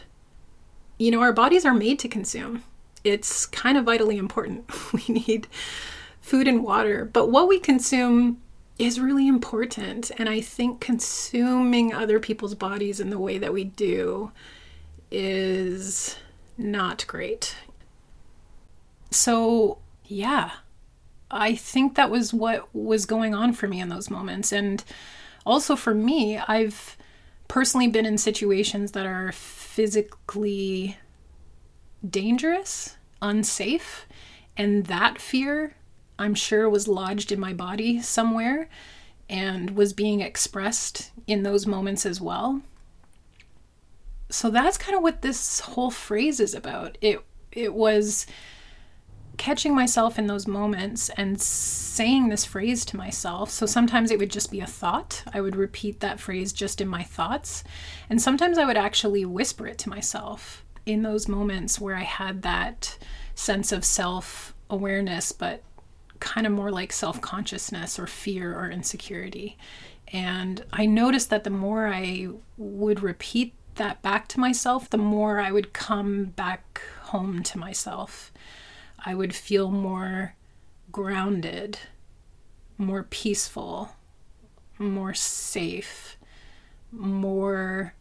you 0.99 1.11
know, 1.11 1.21
our 1.21 1.33
bodies 1.33 1.65
are 1.65 1.75
made 1.75 1.99
to 2.01 2.09
consume. 2.09 2.63
It's 3.03 3.47
kind 3.47 3.77
of 3.77 3.85
vitally 3.85 4.19
important. 4.19 4.71
We 4.93 5.03
need 5.13 5.49
food 6.21 6.47
and 6.47 6.63
water, 6.63 7.05
but 7.05 7.31
what 7.31 7.49
we 7.49 7.59
consume 7.59 8.41
is 8.79 9.01
really 9.01 9.27
important. 9.27 10.11
And 10.19 10.29
I 10.29 10.41
think 10.41 10.81
consuming 10.81 11.93
other 11.93 12.21
people's 12.21 12.55
bodies 12.55 13.01
in 13.01 13.11
the 13.11 13.19
way 13.19 13.39
that 13.39 13.53
we 13.53 13.65
do 13.65 14.31
is 15.11 16.17
not 16.57 17.05
great. 17.07 17.57
So, 19.11 19.79
yeah, 20.07 20.51
I 21.31 21.55
think 21.55 21.97
that 21.97 22.11
was 22.11 22.33
what 22.33 22.75
was 22.75 23.07
going 23.07 23.35
on 23.35 23.53
for 23.53 23.67
me 23.69 23.81
in 23.81 23.89
those 23.89 24.11
moments. 24.11 24.53
And 24.53 24.83
also 25.45 25.77
for 25.77 25.95
me, 25.95 26.39
I've 26.39 26.97
personally 27.49 27.89
been 27.89 28.07
in 28.07 28.19
situations 28.19 28.93
that 28.93 29.07
are 29.07 29.33
physically 29.33 30.97
dangerous, 32.09 32.97
unsafe, 33.21 34.07
and 34.57 34.87
that 34.87 35.19
fear, 35.21 35.75
I'm 36.19 36.35
sure, 36.35 36.69
was 36.69 36.89
lodged 36.89 37.33
in 37.33 37.41
my 37.41 37.53
body 37.53 38.01
somewhere 38.01 38.69
and 39.29 39.71
was 39.71 39.93
being 39.93 40.21
expressed 40.21 41.11
in 41.27 41.43
those 41.43 41.67
moments 41.67 42.05
as 42.05 42.21
well. 42.21 42.63
So 44.31 44.51
that's 44.51 44.79
kind 44.79 44.97
of 44.97 45.03
what 45.03 45.23
this 45.23 45.61
whole 45.61 45.91
phrase 45.91 46.41
is 46.41 46.55
about. 46.55 46.99
It 47.01 47.25
it 47.51 47.75
was 47.75 48.27
catching 49.43 49.75
myself 49.75 50.21
in 50.21 50.29
those 50.29 50.47
moments 50.47 51.09
and 51.17 51.43
saying 51.43 52.29
this 52.29 52.45
phrase 52.45 52.85
to 52.85 52.97
myself. 52.97 53.51
So 53.51 53.67
sometimes 53.67 54.13
it 54.13 54.19
would 54.21 54.31
just 54.31 54.53
be 54.53 54.61
a 54.61 54.67
thought. 54.69 55.25
I 55.35 55.41
would 55.41 55.57
repeat 55.57 55.99
that 55.99 56.21
phrase 56.21 56.53
just 56.53 56.81
in 56.81 56.87
my 56.87 57.03
thoughts. 57.03 57.65
And 58.09 58.23
sometimes 58.23 58.57
I 58.57 58.65
would 58.65 58.77
actually 58.77 59.25
whisper 59.25 59.67
it 59.67 59.79
to 59.79 59.89
myself 59.89 60.65
in 60.87 61.03
those 61.03 61.27
moments 61.27 61.81
where 61.81 61.97
I 61.97 62.05
had 62.05 62.43
that 62.43 62.97
sense 63.35 63.73
of 63.73 63.85
self 63.85 64.55
awareness, 64.71 65.33
but 65.33 65.65
kind 66.21 66.47
of 66.47 66.53
more 66.53 66.71
like 66.71 66.93
self 66.93 67.21
consciousness 67.21 67.99
or 67.99 68.07
fear 68.07 68.57
or 68.57 68.71
insecurity. 68.71 69.59
And 70.13 70.65
I 70.73 70.87
noticed 70.87 71.31
that 71.31 71.43
the 71.43 71.51
more 71.51 71.89
I 71.89 72.29
would 72.57 73.03
repeat 73.03 73.55
that 73.75 74.03
back 74.03 74.29
to 74.29 74.39
myself, 74.39 74.89
the 74.89 74.99
more 74.99 75.41
I 75.41 75.51
would 75.51 75.73
come 75.73 76.27
back 76.27 76.81
home 77.07 77.43
to 77.43 77.59
myself. 77.59 78.31
I 79.05 79.15
would 79.15 79.35
feel 79.35 79.71
more 79.71 80.35
grounded, 80.91 81.79
more 82.79 83.03
peaceful, 83.05 83.97
more 84.79 85.15
safe, 85.15 86.17
more 86.91 87.95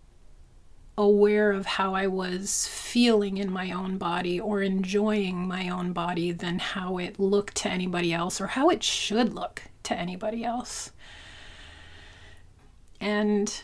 aware 0.97 1.51
of 1.51 1.65
how 1.65 1.95
I 1.95 2.07
was 2.07 2.67
feeling 2.67 3.37
in 3.37 3.51
my 3.51 3.71
own 3.71 3.97
body 3.97 4.39
or 4.39 4.61
enjoying 4.61 5.47
my 5.47 5.69
own 5.69 5.93
body 5.93 6.31
than 6.31 6.59
how 6.59 6.97
it 6.97 7.19
looked 7.19 7.55
to 7.57 7.69
anybody 7.69 8.13
else 8.13 8.39
or 8.39 8.47
how 8.47 8.69
it 8.69 8.83
should 8.83 9.33
look 9.33 9.63
to 9.83 9.95
anybody 9.95 10.43
else. 10.43 10.91
And 12.99 13.63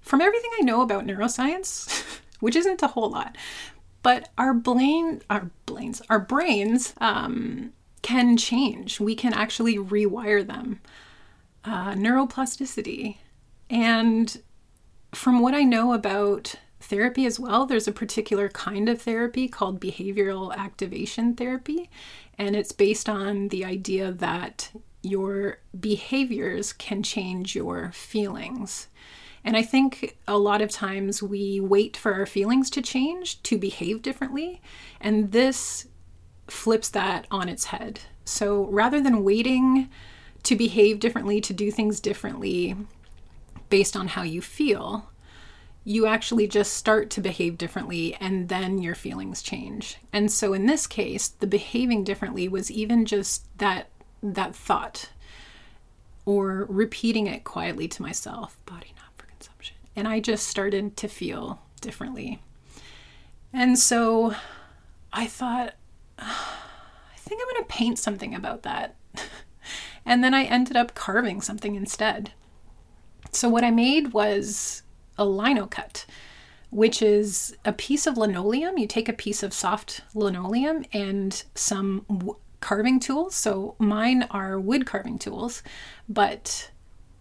from 0.00 0.20
everything 0.20 0.50
I 0.58 0.62
know 0.62 0.82
about 0.82 1.06
neuroscience, 1.06 2.20
which 2.40 2.54
isn't 2.54 2.82
a 2.82 2.88
whole 2.88 3.10
lot, 3.10 3.36
but 4.06 4.28
our 4.38 4.54
brain, 4.54 5.20
our 5.28 5.50
brains, 5.66 6.00
our 6.08 6.20
brains 6.20 6.94
um, 6.98 7.72
can 8.02 8.36
change. 8.36 9.00
We 9.00 9.16
can 9.16 9.32
actually 9.32 9.78
rewire 9.78 10.46
them. 10.46 10.78
Uh, 11.64 11.94
neuroplasticity. 11.94 13.16
And 13.68 14.40
from 15.12 15.40
what 15.40 15.54
I 15.54 15.64
know 15.64 15.92
about 15.92 16.54
therapy 16.78 17.26
as 17.26 17.40
well, 17.40 17.66
there's 17.66 17.88
a 17.88 17.92
particular 17.92 18.48
kind 18.48 18.88
of 18.88 19.02
therapy 19.02 19.48
called 19.48 19.80
behavioral 19.80 20.54
activation 20.54 21.34
therapy. 21.34 21.90
And 22.38 22.54
it's 22.54 22.70
based 22.70 23.08
on 23.08 23.48
the 23.48 23.64
idea 23.64 24.12
that 24.12 24.70
your 25.02 25.58
behaviors 25.80 26.72
can 26.72 27.02
change 27.02 27.56
your 27.56 27.90
feelings. 27.90 28.86
And 29.46 29.56
I 29.56 29.62
think 29.62 30.18
a 30.26 30.36
lot 30.36 30.60
of 30.60 30.70
times 30.70 31.22
we 31.22 31.60
wait 31.60 31.96
for 31.96 32.12
our 32.12 32.26
feelings 32.26 32.68
to 32.70 32.82
change 32.82 33.40
to 33.44 33.56
behave 33.56 34.02
differently. 34.02 34.60
And 35.00 35.30
this 35.30 35.86
flips 36.48 36.88
that 36.90 37.28
on 37.30 37.48
its 37.48 37.66
head. 37.66 38.00
So 38.24 38.64
rather 38.64 39.00
than 39.00 39.22
waiting 39.22 39.88
to 40.42 40.56
behave 40.56 40.98
differently, 40.98 41.40
to 41.42 41.52
do 41.52 41.70
things 41.70 42.00
differently 42.00 42.76
based 43.70 43.96
on 43.96 44.08
how 44.08 44.22
you 44.22 44.42
feel, 44.42 45.10
you 45.84 46.06
actually 46.06 46.48
just 46.48 46.72
start 46.74 47.08
to 47.10 47.20
behave 47.20 47.56
differently 47.56 48.16
and 48.16 48.48
then 48.48 48.82
your 48.82 48.96
feelings 48.96 49.42
change. 49.42 49.98
And 50.12 50.30
so 50.32 50.54
in 50.54 50.66
this 50.66 50.88
case, 50.88 51.28
the 51.28 51.46
behaving 51.46 52.02
differently 52.02 52.48
was 52.48 52.68
even 52.68 53.06
just 53.06 53.46
that 53.58 53.90
that 54.24 54.56
thought 54.56 55.10
or 56.24 56.66
repeating 56.68 57.28
it 57.28 57.44
quietly 57.44 57.86
to 57.86 58.02
myself, 58.02 58.58
body 58.66 58.92
and 59.96 60.06
I 60.06 60.20
just 60.20 60.46
started 60.46 60.96
to 60.98 61.08
feel 61.08 61.62
differently. 61.80 62.42
And 63.52 63.78
so 63.78 64.34
I 65.12 65.26
thought, 65.26 65.74
oh, 66.18 66.58
I 67.14 67.16
think 67.16 67.40
I'm 67.40 67.54
going 67.54 67.64
to 67.64 67.74
paint 67.74 67.98
something 67.98 68.34
about 68.34 68.62
that. 68.62 68.96
and 70.06 70.22
then 70.22 70.34
I 70.34 70.44
ended 70.44 70.76
up 70.76 70.94
carving 70.94 71.40
something 71.40 71.74
instead. 71.74 72.32
So 73.32 73.48
what 73.48 73.64
I 73.64 73.70
made 73.70 74.12
was 74.12 74.82
a 75.18 75.24
lino 75.24 75.66
cut, 75.66 76.04
which 76.70 77.00
is 77.00 77.56
a 77.64 77.72
piece 77.72 78.06
of 78.06 78.18
linoleum. 78.18 78.78
You 78.78 78.86
take 78.86 79.08
a 79.08 79.14
piece 79.14 79.42
of 79.42 79.54
soft 79.54 80.02
linoleum 80.14 80.84
and 80.92 81.42
some 81.54 82.04
w- 82.08 82.36
carving 82.60 83.00
tools. 83.00 83.34
So 83.34 83.74
mine 83.78 84.24
are 84.30 84.60
wood 84.60 84.86
carving 84.86 85.18
tools, 85.18 85.62
but 86.08 86.70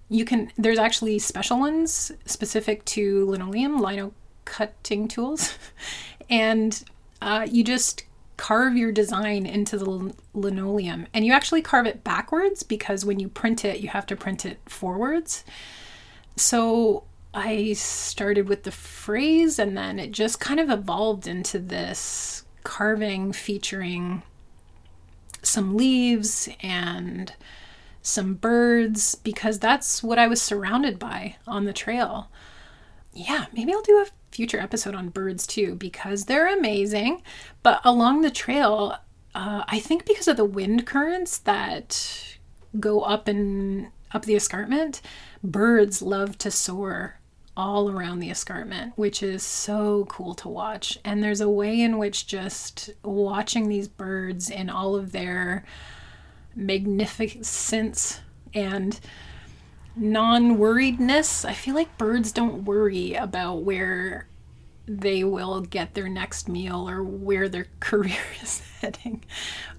you 0.09 0.25
can 0.25 0.51
there's 0.57 0.77
actually 0.77 1.19
special 1.19 1.59
ones 1.59 2.11
specific 2.25 2.85
to 2.85 3.25
linoleum 3.25 3.79
lino 3.79 4.13
cutting 4.45 5.07
tools. 5.07 5.57
And 6.27 6.83
uh, 7.21 7.45
you 7.47 7.63
just 7.63 8.03
carve 8.35 8.75
your 8.75 8.91
design 8.91 9.45
into 9.45 9.77
the 9.77 10.11
linoleum. 10.33 11.05
And 11.13 11.23
you 11.23 11.33
actually 11.33 11.61
carve 11.61 11.85
it 11.85 12.03
backwards 12.03 12.63
because 12.63 13.05
when 13.05 13.19
you 13.19 13.29
print 13.29 13.63
it 13.63 13.79
you 13.81 13.89
have 13.89 14.07
to 14.07 14.15
print 14.15 14.43
it 14.43 14.57
forwards. 14.65 15.43
So 16.35 17.03
i 17.35 17.73
started 17.73 18.47
with 18.47 18.63
the 18.63 18.71
phrase 18.71 19.59
and 19.59 19.77
then 19.77 19.99
it 19.99 20.11
just 20.11 20.39
kind 20.39 20.57
of 20.59 20.69
evolved 20.69 21.27
into 21.27 21.59
this 21.59 22.43
carving 22.63 23.33
featuring 23.33 24.23
some 25.43 25.75
leaves 25.75 26.49
and 26.61 27.33
some 28.05 28.35
birds, 28.35 29.15
because 29.15 29.57
that's 29.59 30.03
what 30.03 30.19
I 30.19 30.27
was 30.27 30.41
surrounded 30.41 30.99
by 30.99 31.37
on 31.47 31.65
the 31.65 31.73
trail. 31.73 32.29
Yeah, 33.13 33.45
maybe 33.51 33.73
I'll 33.73 33.81
do 33.81 33.97
a 33.97 34.11
future 34.31 34.59
episode 34.59 34.93
on 34.93 35.09
birds 35.09 35.47
too, 35.47 35.75
because 35.75 36.25
they're 36.25 36.53
amazing. 36.53 37.23
But 37.63 37.81
along 37.83 38.21
the 38.21 38.29
trail, 38.29 38.97
uh, 39.33 39.63
I 39.67 39.79
think 39.79 40.05
because 40.05 40.27
of 40.27 40.37
the 40.37 40.45
wind 40.45 40.85
currents 40.85 41.37
that 41.39 42.37
go 42.79 43.01
up 43.01 43.27
and 43.27 43.87
up 44.11 44.25
the 44.25 44.35
escarpment, 44.35 45.01
birds 45.43 46.01
love 46.01 46.37
to 46.39 46.51
soar 46.51 47.19
all 47.57 47.89
around 47.89 48.19
the 48.19 48.29
escarpment, 48.29 48.93
which 48.97 49.23
is 49.23 49.41
so 49.41 50.05
cool 50.09 50.33
to 50.35 50.49
watch. 50.49 50.99
And 51.05 51.23
there's 51.23 51.41
a 51.41 51.49
way 51.49 51.81
in 51.81 51.97
which 51.97 52.27
just 52.27 52.89
watching 53.01 53.69
these 53.69 53.87
birds 53.87 54.49
in 54.49 54.69
all 54.69 54.95
of 54.95 55.13
their 55.13 55.63
magnificence 56.55 58.21
and 58.53 58.99
non 59.95 60.57
worriedness. 60.57 61.45
I 61.45 61.53
feel 61.53 61.75
like 61.75 61.97
birds 61.97 62.31
don't 62.31 62.65
worry 62.65 63.13
about 63.13 63.63
where 63.63 64.27
they 64.87 65.23
will 65.23 65.61
get 65.61 65.93
their 65.93 66.07
next 66.07 66.47
meal 66.47 66.87
or 66.89 67.03
where 67.03 67.49
their 67.49 67.67
career 67.79 68.19
is 68.41 68.61
heading 68.81 69.23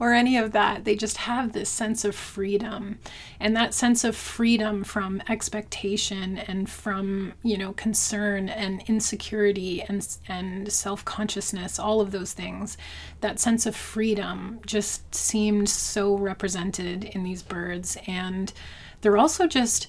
or 0.00 0.12
any 0.12 0.36
of 0.36 0.52
that. 0.52 0.84
They 0.84 0.96
just 0.96 1.18
have 1.18 1.52
this 1.52 1.68
sense 1.68 2.04
of 2.04 2.14
freedom. 2.14 2.98
And 3.38 3.56
that 3.56 3.74
sense 3.74 4.04
of 4.04 4.16
freedom 4.16 4.82
from 4.84 5.22
expectation 5.28 6.38
and 6.38 6.68
from, 6.68 7.34
you 7.42 7.56
know, 7.56 7.72
concern 7.72 8.48
and 8.48 8.82
insecurity 8.86 9.82
and 9.82 10.06
and 10.28 10.72
self-consciousness, 10.72 11.78
all 11.78 12.00
of 12.00 12.10
those 12.10 12.32
things. 12.32 12.76
That 13.20 13.38
sense 13.38 13.66
of 13.66 13.76
freedom 13.76 14.60
just 14.66 15.14
seemed 15.14 15.68
so 15.68 16.16
represented 16.16 17.04
in 17.04 17.22
these 17.22 17.42
birds 17.42 17.96
and 18.06 18.52
they're 19.00 19.18
also 19.18 19.46
just 19.46 19.88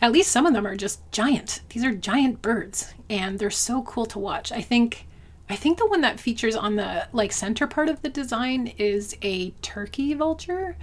at 0.00 0.12
least 0.12 0.30
some 0.30 0.46
of 0.46 0.52
them 0.52 0.66
are 0.66 0.76
just 0.76 1.00
giant. 1.10 1.62
These 1.70 1.84
are 1.84 1.94
giant 1.94 2.42
birds 2.42 2.94
and 3.08 3.38
they're 3.38 3.50
so 3.50 3.82
cool 3.82 4.06
to 4.06 4.18
watch. 4.18 4.52
I 4.52 4.60
think 4.60 5.06
I 5.48 5.54
think 5.56 5.78
the 5.78 5.86
one 5.86 6.00
that 6.00 6.18
features 6.18 6.56
on 6.56 6.76
the 6.76 7.06
like 7.12 7.32
center 7.32 7.66
part 7.66 7.88
of 7.88 8.02
the 8.02 8.08
design 8.08 8.72
is 8.78 9.16
a 9.22 9.50
turkey 9.62 10.12
vulture. 10.14 10.76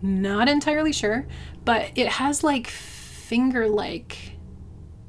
Not 0.00 0.48
entirely 0.48 0.92
sure, 0.92 1.26
but 1.64 1.90
it 1.96 2.06
has 2.06 2.44
like 2.44 2.68
finger 2.68 3.68
like 3.68 4.36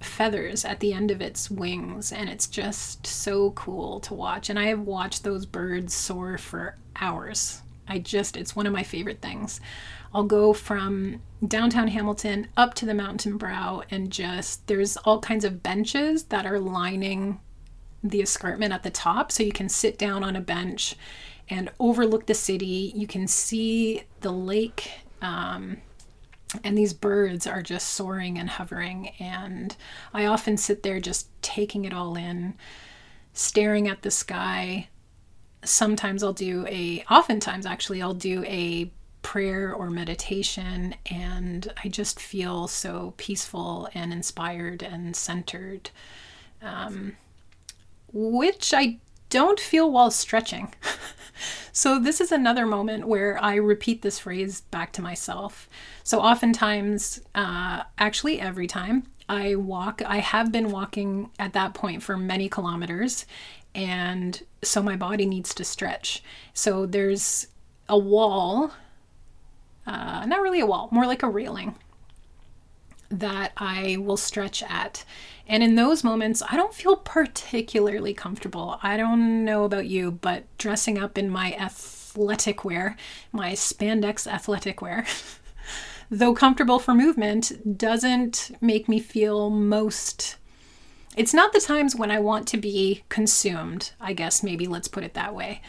feathers 0.01 0.65
at 0.65 0.79
the 0.79 0.93
end 0.93 1.11
of 1.11 1.21
its 1.21 1.49
wings 1.49 2.11
and 2.11 2.27
it's 2.27 2.47
just 2.47 3.05
so 3.05 3.51
cool 3.51 3.99
to 3.99 4.15
watch 4.15 4.49
and 4.49 4.57
I 4.57 4.65
have 4.65 4.81
watched 4.81 5.23
those 5.23 5.45
birds 5.45 5.93
soar 5.93 6.37
for 6.39 6.75
hours. 6.99 7.61
I 7.87 7.99
just 7.99 8.35
it's 8.35 8.55
one 8.55 8.65
of 8.65 8.73
my 8.73 8.83
favorite 8.83 9.21
things. 9.21 9.61
I'll 10.13 10.23
go 10.23 10.53
from 10.53 11.21
downtown 11.45 11.87
Hamilton 11.87 12.47
up 12.55 12.73
to 12.75 12.85
the 12.85 12.93
mountain 12.93 13.37
brow 13.37 13.83
and 13.89 14.11
just 14.11 14.67
there's 14.67 14.97
all 14.97 15.19
kinds 15.19 15.45
of 15.45 15.63
benches 15.63 16.25
that 16.25 16.45
are 16.45 16.59
lining 16.59 17.39
the 18.03 18.21
escarpment 18.21 18.73
at 18.73 18.83
the 18.83 18.89
top 18.89 19.31
so 19.31 19.43
you 19.43 19.51
can 19.51 19.69
sit 19.69 19.97
down 19.97 20.23
on 20.23 20.35
a 20.35 20.41
bench 20.41 20.95
and 21.49 21.69
overlook 21.79 22.25
the 22.25 22.33
city. 22.33 22.91
You 22.95 23.07
can 23.07 23.27
see 23.27 24.03
the 24.21 24.31
lake 24.31 24.91
um, 25.21 25.77
and 26.63 26.77
these 26.77 26.93
birds 26.93 27.47
are 27.47 27.61
just 27.61 27.89
soaring 27.89 28.37
and 28.37 28.49
hovering 28.49 29.09
and 29.19 29.75
I 30.13 30.25
often 30.25 30.57
sit 30.57 30.83
there 30.83 30.99
just 30.99 31.29
taking 31.41 31.85
it 31.85 31.93
all 31.93 32.15
in, 32.15 32.55
staring 33.33 33.87
at 33.87 34.01
the 34.01 34.11
sky. 34.11 34.89
Sometimes 35.63 36.23
I'll 36.23 36.33
do 36.33 36.65
a 36.67 37.03
oftentimes 37.09 37.65
actually 37.65 38.01
I'll 38.01 38.13
do 38.13 38.43
a 38.45 38.91
prayer 39.21 39.73
or 39.73 39.89
meditation, 39.89 40.95
and 41.09 41.71
I 41.83 41.89
just 41.89 42.19
feel 42.19 42.67
so 42.67 43.13
peaceful 43.17 43.89
and 43.93 44.11
inspired 44.11 44.83
and 44.83 45.15
centered, 45.15 45.89
um, 46.61 47.17
which 48.11 48.73
I 48.73 48.97
don't 49.29 49.59
feel 49.59 49.91
while 49.91 50.11
stretching. 50.11 50.73
so, 51.71 51.97
this 51.97 52.21
is 52.21 52.31
another 52.31 52.65
moment 52.65 53.07
where 53.07 53.41
I 53.41 53.55
repeat 53.55 54.01
this 54.01 54.19
phrase 54.19 54.61
back 54.61 54.91
to 54.93 55.01
myself. 55.01 55.69
So, 56.03 56.19
oftentimes, 56.19 57.21
uh, 57.33 57.83
actually, 57.97 58.39
every 58.39 58.67
time 58.67 59.07
I 59.29 59.55
walk, 59.55 60.01
I 60.05 60.17
have 60.17 60.51
been 60.51 60.69
walking 60.71 61.31
at 61.39 61.53
that 61.53 61.73
point 61.73 62.03
for 62.03 62.17
many 62.17 62.49
kilometers, 62.49 63.25
and 63.73 64.41
so 64.63 64.83
my 64.83 64.95
body 64.95 65.25
needs 65.25 65.53
to 65.55 65.63
stretch. 65.63 66.21
So, 66.53 66.85
there's 66.85 67.47
a 67.87 67.97
wall, 67.97 68.71
uh, 69.85 70.25
not 70.25 70.41
really 70.41 70.59
a 70.59 70.65
wall, 70.65 70.89
more 70.91 71.05
like 71.05 71.23
a 71.23 71.29
railing 71.29 71.75
that 73.11 73.51
I 73.57 73.97
will 73.99 74.17
stretch 74.17 74.63
at. 74.63 75.03
And 75.47 75.61
in 75.61 75.75
those 75.75 76.03
moments, 76.03 76.41
I 76.49 76.55
don't 76.55 76.73
feel 76.73 76.95
particularly 76.95 78.13
comfortable. 78.13 78.79
I 78.81 78.95
don't 78.97 79.43
know 79.43 79.65
about 79.65 79.87
you, 79.87 80.11
but 80.11 80.45
dressing 80.57 80.97
up 80.97 81.17
in 81.17 81.29
my 81.29 81.53
athletic 81.55 82.63
wear, 82.63 82.95
my 83.31 83.51
spandex 83.51 84.25
athletic 84.25 84.81
wear, 84.81 85.05
though 86.09 86.33
comfortable 86.33 86.79
for 86.79 86.93
movement, 86.93 87.77
doesn't 87.77 88.51
make 88.61 88.87
me 88.87 88.99
feel 88.99 89.49
most. 89.49 90.37
It's 91.17 91.33
not 91.33 91.51
the 91.51 91.59
times 91.59 91.95
when 91.95 92.11
I 92.11 92.19
want 92.19 92.47
to 92.49 92.57
be 92.57 93.03
consumed, 93.09 93.91
I 93.99 94.13
guess, 94.13 94.43
maybe 94.43 94.65
let's 94.65 94.87
put 94.87 95.03
it 95.03 95.13
that 95.15 95.35
way. 95.35 95.61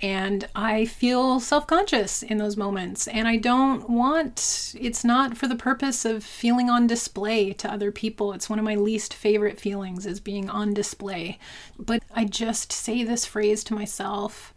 And 0.00 0.48
I 0.54 0.84
feel 0.84 1.40
self 1.40 1.66
conscious 1.66 2.22
in 2.22 2.38
those 2.38 2.56
moments. 2.56 3.08
And 3.08 3.26
I 3.26 3.36
don't 3.36 3.88
want, 3.88 4.74
it's 4.78 5.04
not 5.04 5.36
for 5.36 5.46
the 5.46 5.56
purpose 5.56 6.04
of 6.04 6.22
feeling 6.22 6.68
on 6.68 6.86
display 6.86 7.52
to 7.54 7.72
other 7.72 7.90
people. 7.90 8.32
It's 8.32 8.50
one 8.50 8.58
of 8.58 8.64
my 8.64 8.74
least 8.74 9.14
favorite 9.14 9.60
feelings 9.60 10.04
is 10.04 10.20
being 10.20 10.50
on 10.50 10.74
display. 10.74 11.38
But 11.78 12.02
I 12.14 12.24
just 12.24 12.72
say 12.72 13.02
this 13.04 13.24
phrase 13.24 13.64
to 13.64 13.74
myself 13.74 14.52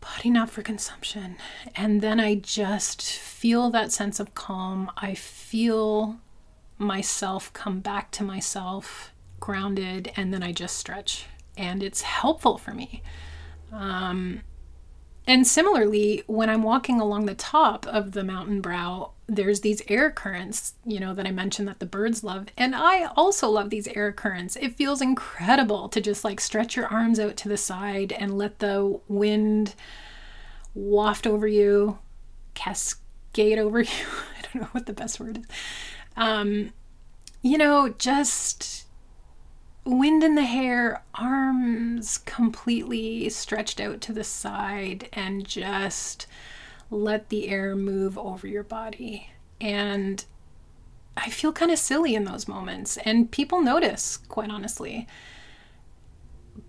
body 0.00 0.30
not 0.30 0.50
for 0.50 0.62
consumption. 0.62 1.36
And 1.74 2.00
then 2.00 2.20
I 2.20 2.36
just 2.36 3.02
feel 3.02 3.70
that 3.70 3.92
sense 3.92 4.20
of 4.20 4.34
calm. 4.34 4.90
I 4.96 5.14
feel 5.14 6.18
myself 6.78 7.52
come 7.52 7.80
back 7.80 8.10
to 8.12 8.24
myself, 8.24 9.12
grounded, 9.40 10.12
and 10.16 10.32
then 10.32 10.42
I 10.42 10.52
just 10.52 10.76
stretch. 10.76 11.26
And 11.56 11.82
it's 11.82 12.02
helpful 12.02 12.58
for 12.58 12.72
me. 12.72 13.02
Um, 13.72 14.42
and 15.26 15.46
similarly, 15.46 16.22
when 16.26 16.48
I'm 16.48 16.62
walking 16.62 17.00
along 17.00 17.26
the 17.26 17.34
top 17.34 17.86
of 17.86 18.12
the 18.12 18.22
mountain 18.22 18.60
brow, 18.60 19.10
there's 19.26 19.60
these 19.60 19.82
air 19.88 20.10
currents, 20.10 20.74
you 20.84 21.00
know, 21.00 21.12
that 21.14 21.26
I 21.26 21.32
mentioned 21.32 21.66
that 21.66 21.80
the 21.80 21.86
birds 21.86 22.22
love. 22.22 22.46
And 22.56 22.76
I 22.76 23.06
also 23.16 23.48
love 23.50 23.70
these 23.70 23.88
air 23.88 24.12
currents. 24.12 24.54
It 24.56 24.76
feels 24.76 25.02
incredible 25.02 25.88
to 25.88 26.00
just 26.00 26.22
like 26.22 26.40
stretch 26.40 26.76
your 26.76 26.86
arms 26.86 27.18
out 27.18 27.36
to 27.38 27.48
the 27.48 27.56
side 27.56 28.12
and 28.12 28.38
let 28.38 28.60
the 28.60 29.00
wind 29.08 29.74
waft 30.74 31.26
over 31.26 31.48
you, 31.48 31.98
cascade 32.54 33.58
over 33.58 33.80
you. 33.82 34.06
I 34.38 34.42
don't 34.42 34.62
know 34.62 34.68
what 34.70 34.86
the 34.86 34.92
best 34.92 35.18
word 35.18 35.38
is. 35.38 35.44
Um, 36.16 36.72
you 37.42 37.58
know, 37.58 37.88
just 37.98 38.85
wind 39.86 40.22
in 40.24 40.34
the 40.34 40.44
hair, 40.44 41.04
arms 41.14 42.18
completely 42.18 43.28
stretched 43.28 43.80
out 43.80 44.00
to 44.02 44.12
the 44.12 44.24
side, 44.24 45.08
and 45.12 45.46
just 45.46 46.26
let 46.90 47.28
the 47.28 47.48
air 47.48 47.74
move 47.74 48.18
over 48.18 48.46
your 48.46 48.62
body. 48.62 49.30
And 49.60 50.24
I 51.16 51.30
feel 51.30 51.52
kind 51.52 51.70
of 51.70 51.78
silly 51.78 52.14
in 52.14 52.24
those 52.24 52.46
moments, 52.46 52.98
and 52.98 53.30
people 53.30 53.62
notice, 53.62 54.16
quite 54.16 54.50
honestly. 54.50 55.06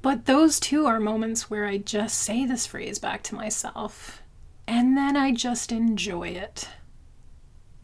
But 0.01 0.25
those 0.25 0.59
two 0.59 0.85
are 0.85 0.99
moments 0.99 1.49
where 1.49 1.65
I 1.65 1.77
just 1.77 2.17
say 2.17 2.45
this 2.45 2.65
phrase 2.65 2.99
back 2.99 3.23
to 3.23 3.35
myself, 3.35 4.21
and 4.67 4.97
then 4.97 5.17
I 5.17 5.31
just 5.31 5.71
enjoy 5.71 6.29
it. 6.29 6.69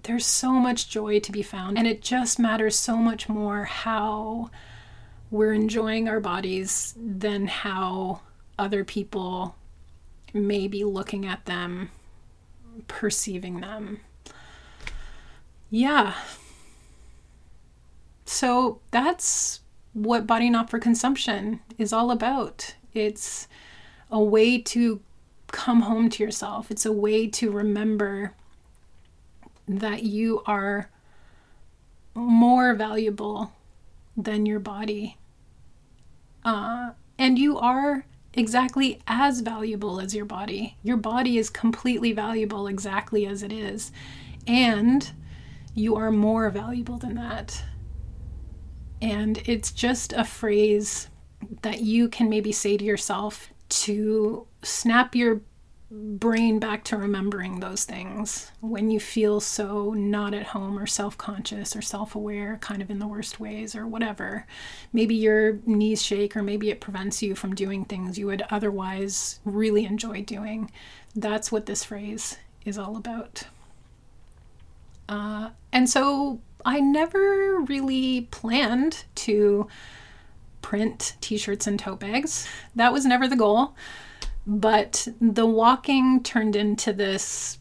There's 0.03 0.25
so 0.25 0.53
much 0.53 0.89
joy 0.89 1.19
to 1.21 1.31
be 1.31 1.41
found, 1.41 1.77
and 1.77 1.87
it 1.87 2.01
just 2.01 2.39
matters 2.39 2.75
so 2.75 2.97
much 2.97 3.29
more 3.29 3.63
how 3.65 4.51
we're 5.33 5.51
enjoying 5.51 6.07
our 6.07 6.19
bodies 6.19 6.93
than 6.95 7.47
how 7.47 8.21
other 8.59 8.83
people 8.83 9.55
may 10.31 10.67
be 10.67 10.83
looking 10.83 11.25
at 11.25 11.43
them, 11.45 11.89
perceiving 12.87 13.59
them. 13.59 13.99
Yeah. 15.71 16.13
So 18.25 18.79
that's 18.91 19.61
what 19.93 20.27
Body 20.27 20.51
Not 20.51 20.69
for 20.69 20.77
Consumption 20.77 21.61
is 21.79 21.91
all 21.91 22.11
about. 22.11 22.75
It's 22.93 23.47
a 24.11 24.21
way 24.21 24.59
to 24.59 25.01
come 25.47 25.81
home 25.81 26.11
to 26.11 26.23
yourself, 26.23 26.69
it's 26.69 26.85
a 26.85 26.91
way 26.91 27.25
to 27.27 27.49
remember 27.49 28.35
that 29.67 30.03
you 30.03 30.43
are 30.45 30.91
more 32.13 32.75
valuable 32.75 33.51
than 34.15 34.45
your 34.45 34.59
body 34.59 35.17
uh, 36.45 36.91
and 37.17 37.37
you 37.37 37.57
are 37.57 38.05
exactly 38.33 38.99
as 39.07 39.41
valuable 39.41 39.99
as 39.99 40.15
your 40.15 40.25
body. 40.25 40.77
Your 40.83 40.97
body 40.97 41.37
is 41.37 41.49
completely 41.49 42.11
valuable 42.13 42.67
exactly 42.67 43.25
as 43.25 43.43
it 43.43 43.51
is. 43.51 43.91
And 44.47 45.11
you 45.75 45.95
are 45.95 46.11
more 46.11 46.49
valuable 46.49 46.97
than 46.97 47.15
that. 47.15 47.63
And 49.01 49.41
it's 49.45 49.71
just 49.71 50.13
a 50.13 50.23
phrase 50.23 51.09
that 51.61 51.81
you 51.81 52.07
can 52.07 52.29
maybe 52.29 52.51
say 52.51 52.77
to 52.77 52.85
yourself 52.85 53.49
to 53.69 54.47
snap 54.61 55.15
your 55.15 55.41
brain 55.95 56.57
back 56.57 56.83
to 56.83 56.97
remembering 56.97 57.59
those 57.59 57.85
things 57.85 58.51
when 58.61 58.89
you 58.89 58.99
feel 58.99 59.39
so 59.39 59.91
not 59.91 60.33
at 60.33 60.47
home 60.47 60.79
or 60.79 60.87
self 60.87 61.17
conscious 61.17 61.75
or 61.75 61.81
self 61.81 62.15
aware, 62.15 62.57
kind 62.61 62.81
of 62.81 62.89
in 62.89 62.99
the 62.99 63.07
worst 63.07 63.39
ways 63.39 63.75
or 63.75 63.85
whatever. 63.85 64.47
Maybe 64.91 65.13
your 65.13 65.59
knees 65.65 66.01
shake, 66.01 66.35
or 66.35 66.41
maybe 66.41 66.71
it 66.71 66.81
prevents 66.81 67.21
you 67.21 67.35
from 67.35 67.53
doing 67.53 67.85
things 67.85 68.17
you 68.17 68.25
would 68.25 68.43
otherwise 68.49 69.39
really 69.45 69.85
enjoy 69.85 70.23
doing. 70.23 70.71
That's 71.15 71.51
what 71.51 71.67
this 71.67 71.83
phrase 71.83 72.37
is 72.65 72.77
all 72.77 72.97
about. 72.97 73.43
Uh, 75.07 75.49
and 75.71 75.87
so 75.87 76.39
I 76.65 76.79
never 76.79 77.59
really 77.59 78.21
planned 78.31 79.03
to 79.15 79.67
print 80.63 81.15
t 81.21 81.37
shirts 81.37 81.67
and 81.67 81.77
tote 81.77 81.99
bags, 81.99 82.47
that 82.75 82.91
was 82.91 83.05
never 83.05 83.27
the 83.27 83.35
goal. 83.35 83.75
But 84.45 85.07
the 85.21 85.45
walking 85.45 86.21
turned 86.23 86.55
into 86.55 86.91
this 86.91 87.59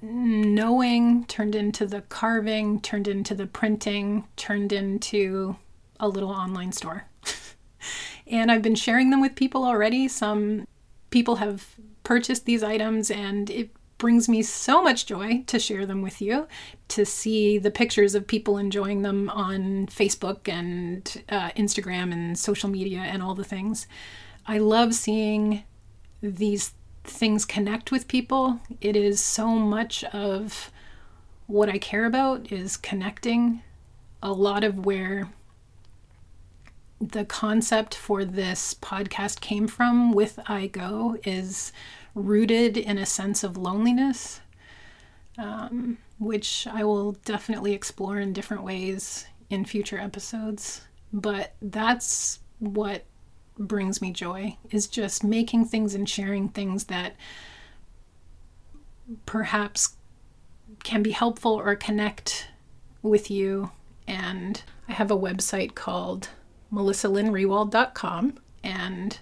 knowing, 0.00 1.24
turned 1.26 1.54
into 1.54 1.86
the 1.86 2.02
carving, 2.02 2.80
turned 2.80 3.06
into 3.06 3.34
the 3.34 3.46
printing, 3.46 4.26
turned 4.36 4.72
into 4.72 5.56
a 6.00 6.08
little 6.08 6.30
online 6.30 6.72
store. 6.72 7.06
and 8.26 8.50
I've 8.50 8.62
been 8.62 8.74
sharing 8.74 9.10
them 9.10 9.20
with 9.20 9.36
people 9.36 9.64
already. 9.64 10.08
Some 10.08 10.66
people 11.10 11.36
have 11.36 11.76
purchased 12.02 12.46
these 12.46 12.62
items, 12.62 13.10
and 13.10 13.48
it 13.50 13.70
brings 13.98 14.28
me 14.28 14.42
so 14.42 14.82
much 14.82 15.06
joy 15.06 15.44
to 15.46 15.60
share 15.60 15.86
them 15.86 16.02
with 16.02 16.20
you, 16.20 16.48
to 16.88 17.04
see 17.06 17.58
the 17.58 17.70
pictures 17.70 18.16
of 18.16 18.26
people 18.26 18.58
enjoying 18.58 19.02
them 19.02 19.30
on 19.30 19.86
Facebook 19.86 20.48
and 20.48 21.22
uh, 21.28 21.50
Instagram 21.50 22.12
and 22.12 22.36
social 22.36 22.68
media 22.68 22.98
and 22.98 23.22
all 23.22 23.36
the 23.36 23.44
things. 23.44 23.86
I 24.44 24.58
love 24.58 24.94
seeing 24.94 25.62
these 26.22 26.72
things 27.04 27.44
connect 27.44 27.90
with 27.90 28.08
people. 28.08 28.60
It 28.80 28.96
is 28.96 29.20
so 29.20 29.48
much 29.48 30.04
of 30.04 30.70
what 31.46 31.68
I 31.68 31.78
care 31.78 32.04
about 32.04 32.50
is 32.52 32.76
connecting. 32.76 33.62
A 34.22 34.32
lot 34.32 34.62
of 34.62 34.86
where 34.86 35.28
the 37.00 37.24
concept 37.24 37.96
for 37.96 38.24
this 38.24 38.74
podcast 38.74 39.40
came 39.40 39.66
from 39.66 40.12
with 40.12 40.38
I 40.46 40.68
Go 40.68 41.18
is 41.24 41.72
rooted 42.14 42.76
in 42.76 42.98
a 42.98 43.06
sense 43.06 43.42
of 43.42 43.56
loneliness, 43.56 44.40
um, 45.36 45.98
which 46.18 46.68
I 46.70 46.84
will 46.84 47.12
definitely 47.24 47.72
explore 47.72 48.20
in 48.20 48.32
different 48.32 48.62
ways 48.62 49.26
in 49.50 49.64
future 49.64 49.98
episodes. 49.98 50.82
But 51.12 51.54
that's 51.60 52.38
what 52.60 53.04
brings 53.58 54.00
me 54.00 54.12
joy 54.12 54.56
is 54.70 54.86
just 54.86 55.22
making 55.22 55.66
things 55.66 55.94
and 55.94 56.08
sharing 56.08 56.48
things 56.48 56.84
that 56.84 57.16
perhaps 59.26 59.96
can 60.84 61.02
be 61.02 61.10
helpful 61.10 61.52
or 61.52 61.76
connect 61.76 62.48
with 63.02 63.30
you. 63.30 63.70
And 64.06 64.62
I 64.88 64.92
have 64.92 65.10
a 65.10 65.16
website 65.16 65.74
called 65.74 66.28
melissalynnriewald.com 66.72 68.38
and 68.64 69.18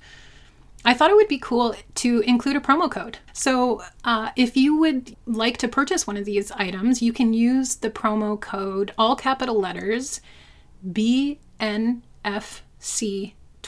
I 0.85 0.95
thought 0.95 1.11
it 1.11 1.17
would 1.17 1.29
be 1.29 1.39
cool 1.39 1.75
to 1.97 2.21
include 2.21 2.57
a 2.57 2.61
promo 2.61 2.91
code. 2.91 3.19
So, 3.35 3.83
uh, 4.05 4.31
if 4.35 4.57
you 4.57 4.77
would 4.77 5.15
like 5.27 5.59
to 5.59 5.69
purchase 5.69 6.07
one 6.07 6.17
of 6.17 6.25
these 6.25 6.51
items, 6.53 7.03
you 7.03 7.13
can 7.13 7.35
use 7.35 7.77
the 7.77 7.91
promo 7.91 8.41
code, 8.41 8.95
all 8.97 9.15
capital 9.15 9.61
letters, 9.61 10.23
BNFC 10.87 11.35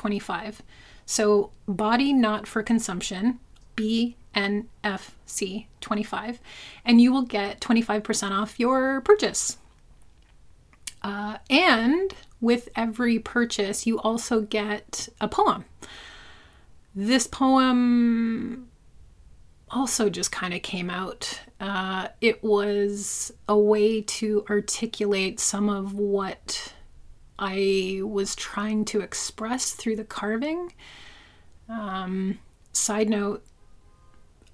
25. 0.02 0.62
So, 1.06 1.52
body 1.68 2.12
not 2.12 2.48
for 2.48 2.60
consumption, 2.64 3.38
BNFC 3.76 5.66
25, 5.80 6.40
and 6.84 7.00
you 7.00 7.12
will 7.12 7.22
get 7.22 7.60
25% 7.60 8.32
off 8.32 8.58
your 8.58 9.00
purchase. 9.02 9.58
Uh, 11.02 11.36
and 11.48 12.12
with 12.40 12.68
every 12.74 13.20
purchase, 13.20 13.86
you 13.86 14.00
also 14.00 14.40
get 14.40 15.08
a 15.20 15.28
poem. 15.28 15.66
This 16.96 17.28
poem 17.28 18.68
also 19.70 20.10
just 20.10 20.32
kind 20.32 20.52
of 20.52 20.62
came 20.62 20.90
out. 20.90 21.42
Uh, 21.60 22.08
it 22.20 22.42
was 22.42 23.32
a 23.48 23.56
way 23.56 24.02
to 24.02 24.44
articulate 24.50 25.38
some 25.38 25.68
of 25.68 25.94
what 25.94 26.74
I 27.38 28.00
was 28.02 28.34
trying 28.34 28.84
to 28.86 29.00
express 29.00 29.72
through 29.72 29.96
the 29.96 30.04
carving. 30.04 30.72
Um, 31.68 32.38
side 32.72 33.08
note, 33.08 33.44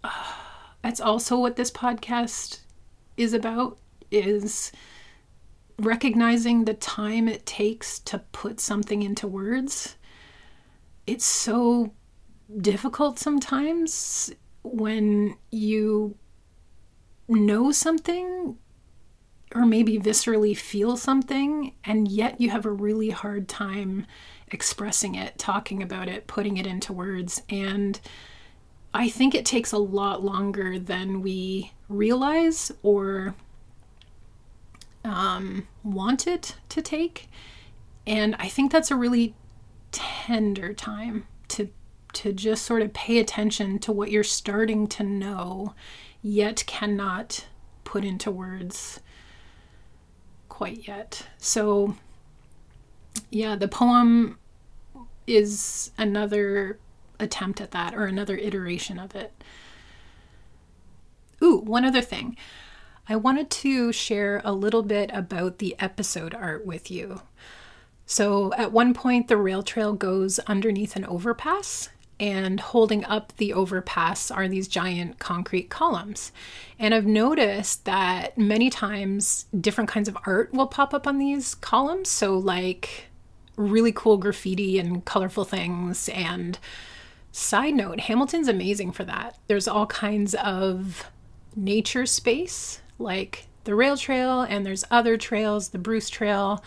uh, 0.04 0.32
that's 0.82 1.00
also 1.00 1.38
what 1.38 1.56
this 1.56 1.70
podcast 1.70 2.60
is 3.16 3.34
about 3.34 3.78
is 4.10 4.72
recognizing 5.78 6.64
the 6.64 6.74
time 6.74 7.28
it 7.28 7.46
takes 7.46 7.98
to 8.00 8.18
put 8.32 8.60
something 8.60 9.02
into 9.02 9.26
words. 9.26 9.96
It's 11.06 11.24
so 11.24 11.92
difficult 12.60 13.18
sometimes 13.18 14.32
when 14.62 15.36
you 15.50 16.16
know 17.28 17.72
something 17.72 18.56
or 19.54 19.64
maybe 19.64 19.98
viscerally 19.98 20.56
feel 20.56 20.96
something, 20.96 21.72
and 21.84 22.08
yet 22.08 22.40
you 22.40 22.50
have 22.50 22.66
a 22.66 22.70
really 22.70 23.10
hard 23.10 23.48
time 23.48 24.06
expressing 24.48 25.14
it, 25.14 25.38
talking 25.38 25.82
about 25.82 26.08
it, 26.08 26.26
putting 26.26 26.56
it 26.56 26.66
into 26.66 26.92
words. 26.92 27.42
And 27.48 28.00
I 28.92 29.08
think 29.08 29.34
it 29.34 29.44
takes 29.44 29.72
a 29.72 29.78
lot 29.78 30.24
longer 30.24 30.78
than 30.78 31.22
we 31.22 31.72
realize 31.88 32.72
or 32.82 33.34
um, 35.04 35.66
want 35.82 36.26
it 36.26 36.56
to 36.70 36.82
take. 36.82 37.28
And 38.06 38.34
I 38.38 38.48
think 38.48 38.72
that's 38.72 38.90
a 38.90 38.96
really 38.96 39.34
tender 39.92 40.74
time 40.74 41.26
to 41.48 41.68
to 42.14 42.32
just 42.32 42.64
sort 42.64 42.80
of 42.82 42.92
pay 42.94 43.18
attention 43.18 43.78
to 43.78 43.92
what 43.92 44.10
you're 44.10 44.24
starting 44.24 44.86
to 44.86 45.02
know 45.02 45.74
yet 46.22 46.64
cannot 46.66 47.46
put 47.84 48.02
into 48.02 48.30
words 48.30 49.00
quite 50.58 50.88
yet. 50.88 51.24
So 51.38 51.94
yeah, 53.30 53.54
the 53.54 53.68
poem 53.68 54.40
is 55.24 55.92
another 55.96 56.80
attempt 57.20 57.60
at 57.60 57.70
that 57.70 57.94
or 57.94 58.06
another 58.06 58.36
iteration 58.36 58.98
of 58.98 59.14
it. 59.14 59.32
Ooh, 61.40 61.58
one 61.58 61.84
other 61.84 62.00
thing. 62.00 62.36
I 63.08 63.14
wanted 63.14 63.50
to 63.50 63.92
share 63.92 64.42
a 64.44 64.50
little 64.52 64.82
bit 64.82 65.12
about 65.14 65.58
the 65.58 65.76
episode 65.78 66.34
art 66.34 66.66
with 66.66 66.90
you. 66.90 67.20
So, 68.04 68.52
at 68.54 68.72
one 68.72 68.94
point, 68.94 69.28
the 69.28 69.36
rail 69.36 69.62
trail 69.62 69.92
goes 69.92 70.40
underneath 70.40 70.96
an 70.96 71.04
overpass, 71.04 71.88
and 72.20 72.58
holding 72.58 73.04
up 73.04 73.32
the 73.36 73.52
overpass 73.52 74.30
are 74.30 74.48
these 74.48 74.66
giant 74.68 75.18
concrete 75.18 75.70
columns. 75.70 76.32
And 76.78 76.94
I've 76.94 77.06
noticed 77.06 77.84
that 77.84 78.36
many 78.36 78.70
times 78.70 79.46
different 79.58 79.88
kinds 79.88 80.08
of 80.08 80.18
art 80.26 80.52
will 80.52 80.66
pop 80.66 80.92
up 80.92 81.06
on 81.06 81.18
these 81.18 81.54
columns. 81.54 82.08
So, 82.08 82.36
like 82.36 83.06
really 83.56 83.92
cool 83.92 84.16
graffiti 84.16 84.78
and 84.78 85.04
colorful 85.04 85.44
things. 85.44 86.08
And 86.08 86.58
side 87.32 87.74
note, 87.74 88.00
Hamilton's 88.00 88.48
amazing 88.48 88.92
for 88.92 89.04
that. 89.04 89.38
There's 89.46 89.68
all 89.68 89.86
kinds 89.86 90.34
of 90.34 91.04
nature 91.54 92.06
space, 92.06 92.80
like 92.98 93.46
the 93.64 93.74
rail 93.74 93.96
trail, 93.96 94.42
and 94.42 94.64
there's 94.64 94.84
other 94.90 95.16
trails, 95.16 95.70
the 95.70 95.78
Bruce 95.78 96.08
Trail. 96.08 96.64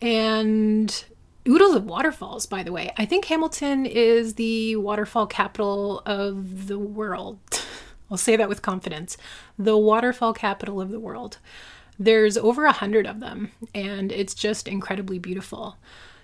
And 0.00 1.04
oodles 1.48 1.74
of 1.74 1.84
waterfalls, 1.84 2.46
by 2.46 2.62
the 2.62 2.72
way. 2.72 2.92
I 2.96 3.04
think 3.04 3.24
Hamilton 3.24 3.86
is 3.86 4.34
the 4.34 4.76
waterfall 4.76 5.26
capital 5.26 6.02
of 6.04 6.68
the 6.68 6.78
world. 6.78 7.38
I'll 8.10 8.16
say 8.16 8.36
that 8.36 8.48
with 8.48 8.62
confidence. 8.62 9.16
The 9.58 9.76
waterfall 9.76 10.32
capital 10.32 10.80
of 10.80 10.90
the 10.90 11.00
world. 11.00 11.38
There's 11.98 12.36
over 12.36 12.64
a 12.64 12.72
hundred 12.72 13.06
of 13.06 13.20
them, 13.20 13.50
and 13.74 14.12
it's 14.12 14.34
just 14.34 14.68
incredibly 14.68 15.18
beautiful. 15.18 15.76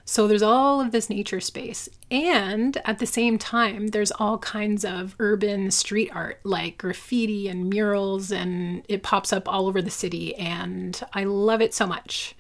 So 0.07 0.29
there's 0.29 0.43
all 0.43 0.81
of 0.81 0.93
this 0.93 1.09
nature 1.09 1.41
space. 1.41 1.89
And 2.11 2.77
at 2.85 2.99
the 2.99 3.07
same 3.07 3.39
time, 3.39 3.89
there's 3.89 4.13
all 4.13 4.39
kinds 4.39 4.85
of 4.85 5.17
urban 5.19 5.71
street 5.71 6.11
art 6.15 6.41
like 6.45 6.79
graffiti 6.79 7.49
and 7.49 7.71
murals, 7.71 8.31
and 8.31 8.85
it 8.89 9.03
pops 9.03 9.33
up 9.33 9.49
all 9.49 9.67
over 9.67 9.81
the 9.81 9.91
city. 9.91 10.35
And 10.37 11.01
I 11.13 11.25
love 11.25 11.63
it 11.63 11.75
so 11.75 11.87
much. 11.87 12.37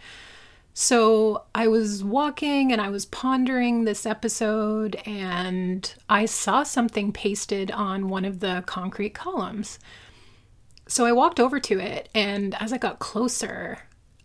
So 0.77 1.45
I 1.55 1.69
was 1.69 2.03
walking 2.03 2.73
and 2.73 2.81
I 2.81 2.89
was 2.89 3.07
pondering 3.07 3.85
this 3.85 4.05
episode, 4.05 4.97
and 5.07 5.95
I 6.09 6.27
saw 6.27 6.65
something 6.65 7.13
pasted 7.13 7.71
on 7.71 8.09
one 8.09 8.25
of 8.25 8.41
the 8.41 8.65
concrete 8.67 9.15
columns. 9.15 9.79
So 10.89 11.07
I 11.07 11.13
walked 11.13 11.39
over 11.39 11.61
to 11.61 11.79
it, 11.79 12.09
and 12.13 12.61
as 12.61 12.73
I 12.73 12.79
got 12.79 12.99
closer, 12.99 13.79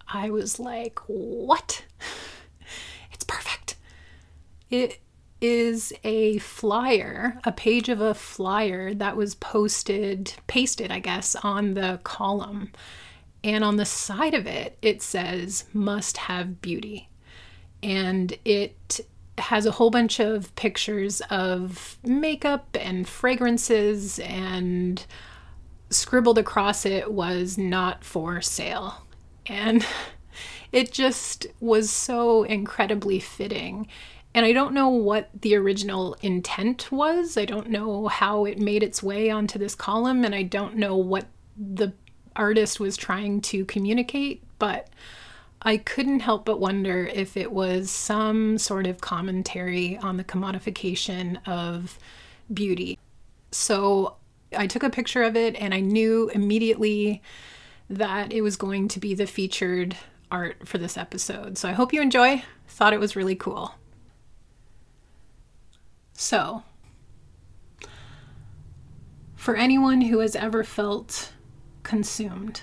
I 0.08 0.32
was 0.32 0.60
like, 0.60 0.98
What? 1.06 1.86
it's 3.12 3.24
perfect. 3.24 3.76
It 4.72 5.00
is 5.42 5.94
a 6.04 6.40
flyer, 6.40 7.40
a 7.44 7.52
page 7.52 7.90
of 7.90 8.02
a 8.02 8.16
flyer 8.16 8.96
that 8.96 9.16
was 9.16 9.36
posted, 9.36 10.34
pasted, 10.48 10.92
I 10.92 11.00
guess, 11.00 11.36
on 11.36 11.76
the 11.76 12.00
column. 12.04 12.72
And 13.43 13.63
on 13.63 13.78
the 13.78 13.86
side 13.86 14.34
of 14.34 14.45
it, 14.47 14.78
it 14.82 15.02
says 15.02 15.65
must 15.73 16.17
have 16.17 16.62
beauty. 16.62 17.10
And 17.82 18.38
it 18.43 18.99
has 19.38 19.65
a 19.65 19.71
whole 19.71 19.89
bunch 19.89 20.19
of 20.19 20.54
pictures 20.56 21.21
of 21.30 21.97
makeup 22.04 22.67
and 22.80 23.08
fragrances, 23.08 24.19
and 24.19 25.06
scribbled 25.89 26.38
across 26.38 26.86
it 26.86 27.12
was 27.12 27.58
not 27.58 28.04
for 28.04 28.41
sale. 28.41 29.06
And 29.45 29.86
it 30.71 30.91
just 30.91 31.47
was 31.60 31.89
so 31.89 32.43
incredibly 32.43 33.19
fitting. 33.19 33.88
And 34.34 34.45
I 34.45 34.52
don't 34.52 34.73
know 34.73 34.89
what 34.89 35.30
the 35.41 35.56
original 35.56 36.15
intent 36.21 36.91
was. 36.91 37.36
I 37.36 37.45
don't 37.45 37.69
know 37.69 38.08
how 38.08 38.45
it 38.45 38.60
made 38.60 38.84
its 38.84 39.02
way 39.02 39.32
onto 39.32 39.58
this 39.58 39.73
column, 39.73 40.23
and 40.23 40.36
I 40.36 40.43
don't 40.43 40.75
know 40.75 40.95
what 40.95 41.25
the 41.58 41.93
artist 42.39 42.80
was 42.80 42.97
trying 42.97 43.41
to 43.41 43.65
communicate, 43.65 44.41
but 44.58 44.89
I 45.62 45.78
couldn't 45.78 46.21
help 46.21 46.45
but 46.45 46.60
wonder 46.60 47.06
if 47.06 47.36
it 47.36 47.52
was 47.52 47.91
some 47.91 48.58
sort 48.58 48.88
of 48.88 49.02
commentary 49.02 49.97
on 49.97 50.17
the 50.17 50.23
commodification 50.23 51.45
of 51.47 51.99
beauty. 52.54 52.97
So 53.52 54.15
I 54.56 54.67
took 54.67 54.84
a 54.84 54.89
picture 54.89 55.21
of 55.21 55.36
it 55.36 55.56
and 55.58 55.73
I 55.73 55.82
knew 55.82 56.30
immediately 56.30 57.21
that 57.89 58.32
it 58.32 58.41
was 58.41 58.56
going 58.56 58.88
to 58.89 58.99
be 58.99 59.13
the 59.13 59.28
featured 59.28 59.97
art 60.32 60.67
for 60.67 60.78
this 60.78 60.97
episode. 60.97 61.58
So 61.58 61.67
I 61.67 61.73
hope 61.73 61.91
you 61.91 62.02
enjoy. 62.02 62.43
Thought 62.67 62.93
it 62.93 62.99
was 62.99 63.15
really 63.15 63.36
cool. 63.36 63.73
So, 66.13 66.63
for 69.36 69.56
anyone 69.56 70.02
who 70.02 70.19
has 70.19 70.36
ever 70.36 70.63
felt 70.63 71.32
consumed, 71.89 72.62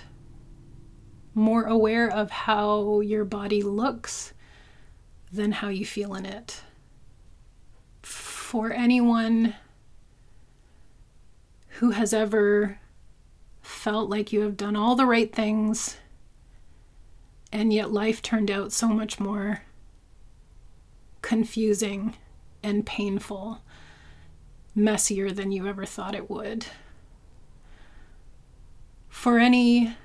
more 1.33 1.65
aware 1.65 2.09
of 2.09 2.31
how 2.31 3.01
your 3.01 3.25
body 3.25 3.61
looks 3.61 4.31
than 5.33 5.51
how 5.51 5.67
you 5.67 5.85
feel 5.85 6.15
in 6.15 6.25
it. 6.25 6.61
For 8.01 8.71
anyone 8.71 9.53
who 11.67 11.91
has 11.91 12.13
ever 12.13 12.79
felt 13.61 14.09
like 14.09 14.31
you 14.31 14.43
have 14.43 14.55
done 14.55 14.77
all 14.77 14.95
the 14.95 15.05
right 15.05 15.35
things 15.35 15.97
and 17.51 17.73
yet 17.73 17.91
life 17.91 18.21
turned 18.21 18.49
out 18.49 18.71
so 18.71 18.87
much 18.87 19.19
more 19.19 19.63
confusing 21.21 22.15
and 22.63 22.85
painful, 22.85 23.61
messier 24.73 25.31
than 25.31 25.51
you 25.51 25.67
ever 25.67 25.85
thought 25.85 26.15
it 26.15 26.29
would 26.29 26.67
for 29.17 29.39
any 29.39 29.97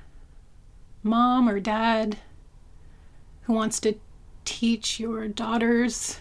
mom 1.03 1.47
or 1.47 1.61
dad 1.61 2.17
who 3.43 3.53
wants 3.53 3.79
to 3.79 3.95
teach 4.47 4.99
your 4.99 5.29
daughters 5.29 6.19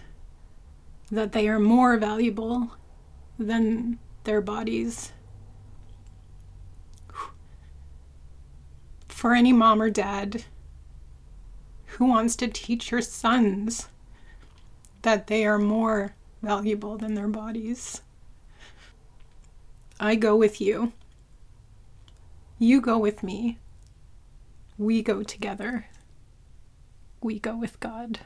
that 1.09 1.31
they 1.31 1.47
are 1.47 1.57
more 1.57 1.95
valuable 1.95 2.69
than 3.39 3.97
their 4.25 4.41
bodies. 4.41 5.13
For 9.07 9.33
any 9.33 9.53
mom 9.53 9.81
or 9.81 9.89
dad 9.89 10.43
who 11.85 12.05
wants 12.05 12.35
to 12.35 12.47
teach 12.49 12.91
your 12.91 13.01
sons 13.01 13.87
that 15.03 15.27
they 15.27 15.45
are 15.45 15.57
more 15.57 16.13
valuable 16.41 16.97
than 16.97 17.13
their 17.13 17.29
bodies. 17.29 18.01
I 19.97 20.15
go 20.15 20.35
with 20.35 20.59
you. 20.59 20.91
You 22.63 22.79
go 22.79 22.99
with 22.99 23.23
me. 23.23 23.57
We 24.77 25.01
go 25.01 25.23
together. 25.23 25.87
We 27.19 27.39
go 27.39 27.57
with 27.57 27.79
God. 27.79 28.19